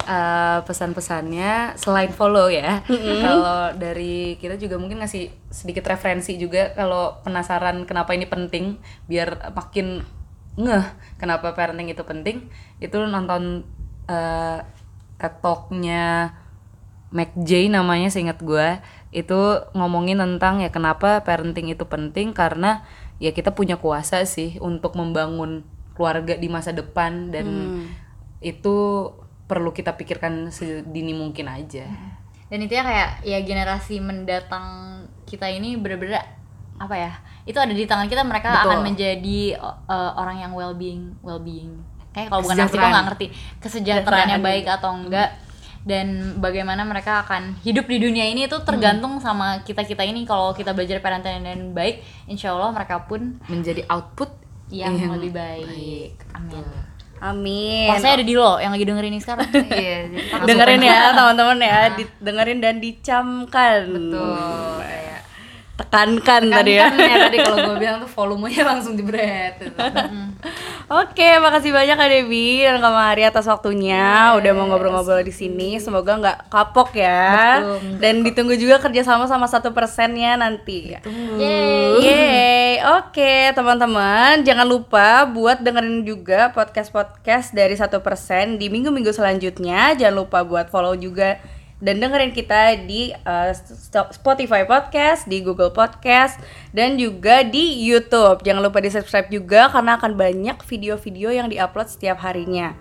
Eh, 0.08 0.58
pesan-pesannya 0.64 1.76
selain 1.76 2.08
follow 2.08 2.48
ya. 2.48 2.80
Kalau 3.22 3.76
dari 3.76 4.40
kita 4.40 4.56
juga 4.56 4.80
mungkin 4.80 5.04
ngasih 5.04 5.28
sedikit 5.52 5.84
referensi 5.84 6.40
juga 6.40 6.72
kalau 6.72 7.20
penasaran 7.22 7.84
kenapa 7.84 8.16
ini 8.16 8.24
penting 8.24 8.80
biar 9.04 9.52
makin 9.52 10.02
ngeh 10.58 10.86
kenapa 11.20 11.52
parenting 11.52 11.92
itu 11.92 12.02
penting. 12.02 12.48
Itu 12.80 13.04
nonton 13.04 13.68
eh 14.08 14.58
TED 15.18 15.34
Talk-nya 15.42 16.32
Mac 17.10 17.32
J 17.36 17.72
namanya 17.72 18.12
seingat 18.12 18.40
gue 18.44 18.78
itu 19.10 19.40
ngomongin 19.72 20.20
tentang 20.20 20.60
ya 20.60 20.68
kenapa 20.68 21.24
parenting 21.24 21.72
itu 21.72 21.84
penting 21.88 22.36
karena 22.36 22.84
ya 23.16 23.32
kita 23.32 23.56
punya 23.56 23.80
kuasa 23.80 24.22
sih 24.28 24.60
untuk 24.60 24.94
membangun 24.94 25.64
keluarga 25.96 26.36
di 26.38 26.46
masa 26.46 26.70
depan 26.70 27.32
dan 27.32 27.46
itu 28.38 28.76
perlu 29.48 29.72
kita 29.74 29.96
pikirkan 29.98 30.52
sedini 30.52 31.16
mungkin 31.16 31.48
aja. 31.50 31.88
dan 32.48 32.58
itu 32.62 32.72
ya 32.76 32.84
kayak 32.84 33.10
ya 33.24 33.38
generasi 33.42 33.98
mendatang 33.98 34.64
kita 35.28 35.48
ini 35.52 35.76
bener-bener 35.76 36.20
apa 36.78 36.94
ya 36.94 37.12
itu 37.44 37.58
ada 37.58 37.74
di 37.74 37.84
tangan 37.84 38.06
kita 38.06 38.22
mereka 38.24 38.54
Betul. 38.54 38.64
akan 38.70 38.78
menjadi 38.86 39.40
uh, 39.60 40.16
orang 40.16 40.40
yang 40.40 40.52
well 40.54 40.72
being 40.72 41.12
well 41.20 41.42
being 41.42 41.82
kayak 42.18 42.28
kalau 42.34 42.42
bukan 42.42 42.56
Kesejahteraan. 42.58 42.90
nggak 42.90 43.04
ngerti. 43.06 43.26
Kesejahteraannya 43.62 44.36
Kesejahteraan. 44.38 44.42
baik 44.42 44.66
atau 44.66 44.90
enggak 44.98 45.30
dan 45.86 46.06
bagaimana 46.42 46.82
mereka 46.84 47.24
akan 47.24 47.56
hidup 47.64 47.86
di 47.86 47.96
dunia 48.02 48.26
ini 48.28 48.44
itu 48.44 48.58
tergantung 48.66 49.22
sama 49.22 49.62
kita 49.62 49.86
kita 49.86 50.02
ini. 50.02 50.26
Kalau 50.26 50.50
kita 50.52 50.74
belajar 50.74 50.98
parenting 50.98 51.40
dengan 51.40 51.70
baik 51.72 52.02
insya 52.26 52.52
Allah 52.52 52.74
mereka 52.74 53.06
pun 53.06 53.38
Menjadi 53.46 53.86
output 53.88 54.28
yang, 54.68 54.98
lebih 55.16 55.32
baik, 55.32 56.12
amin. 56.36 56.60
Amin. 57.18 57.88
Wah, 57.90 57.98
saya 57.98 58.20
ada 58.20 58.22
di 58.22 58.36
lo 58.36 58.62
yang 58.62 58.70
lagi 58.70 58.84
dengerin 58.86 59.10
ini 59.10 59.18
sekarang. 59.18 59.48
Iya, 59.74 60.06
dengerin 60.44 60.82
ya 60.84 61.10
teman-teman 61.16 61.58
ya, 61.58 61.80
dengerin 62.20 62.58
dan 62.62 62.78
dicamkan. 62.78 63.90
Betul. 63.90 65.07
Tekankan 65.78 66.42
kan, 66.50 66.58
tadi 66.58 66.74
ya. 66.74 66.90
ya 66.90 67.30
tadi 67.30 67.38
kalau 67.38 67.70
gue 67.70 67.76
bilang 67.78 68.02
tuh 68.02 68.10
volumenya 68.10 68.66
langsung 68.66 68.98
jebret. 68.98 69.62
gitu. 69.62 69.78
Oke, 70.88 71.38
makasih 71.38 71.70
banyak 71.70 71.94
Kak 71.94 72.10
Debbie 72.10 72.66
dan 72.66 72.82
Kak 72.82 72.90
Mari 72.90 73.22
atas 73.22 73.46
waktunya 73.46 74.34
udah 74.34 74.52
mau 74.58 74.66
ngobrol-ngobrol 74.66 75.22
di 75.22 75.30
sini. 75.30 75.78
Semoga 75.78 76.18
nggak 76.18 76.38
kapok 76.50 76.98
ya. 76.98 77.62
Dan 78.02 78.26
ditunggu 78.26 78.58
juga 78.58 78.82
kerjasama 78.82 79.30
sama 79.30 79.46
satu 79.46 79.70
persennya 79.70 80.34
nanti. 80.34 80.98
Yeay. 81.38 82.02
Yeay, 82.02 82.72
oke 82.98 83.54
teman-teman, 83.54 84.42
jangan 84.42 84.66
lupa 84.66 85.28
buat 85.30 85.62
dengerin 85.62 86.02
juga 86.02 86.50
podcast-podcast 86.56 87.54
dari 87.54 87.78
satu 87.78 88.02
persen 88.02 88.58
di 88.58 88.66
minggu-minggu 88.66 89.14
selanjutnya. 89.14 89.94
Jangan 89.94 90.16
lupa 90.26 90.42
buat 90.42 90.72
follow 90.74 90.98
juga 90.98 91.38
dan 91.78 92.02
dengerin 92.02 92.34
kita 92.34 92.74
di 92.86 93.14
uh, 93.14 93.54
Spotify 94.10 94.66
Podcast, 94.66 95.30
di 95.30 95.42
Google 95.42 95.70
Podcast, 95.70 96.38
dan 96.74 96.98
juga 96.98 97.46
di 97.46 97.78
YouTube. 97.86 98.42
Jangan 98.42 98.62
lupa 98.62 98.82
di 98.82 98.90
subscribe 98.90 99.30
juga 99.30 99.70
karena 99.70 99.94
akan 99.98 100.18
banyak 100.18 100.58
video-video 100.66 101.30
yang 101.30 101.46
diupload 101.46 101.86
setiap 101.86 102.18
harinya. 102.22 102.74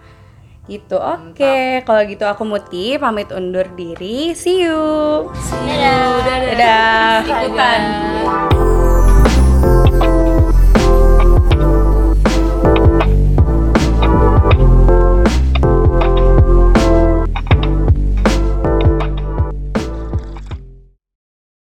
Gitu, 0.68 1.00
oke. 1.00 1.88
Kalau 1.88 2.02
gitu 2.04 2.28
aku 2.28 2.44
Muti 2.44 3.00
pamit 3.00 3.32
undur 3.32 3.64
diri. 3.80 4.36
See 4.36 4.68
you. 4.68 5.32
Dadah. 5.64 6.44
Dadah. 6.44 7.16
Ikutan. 7.24 7.82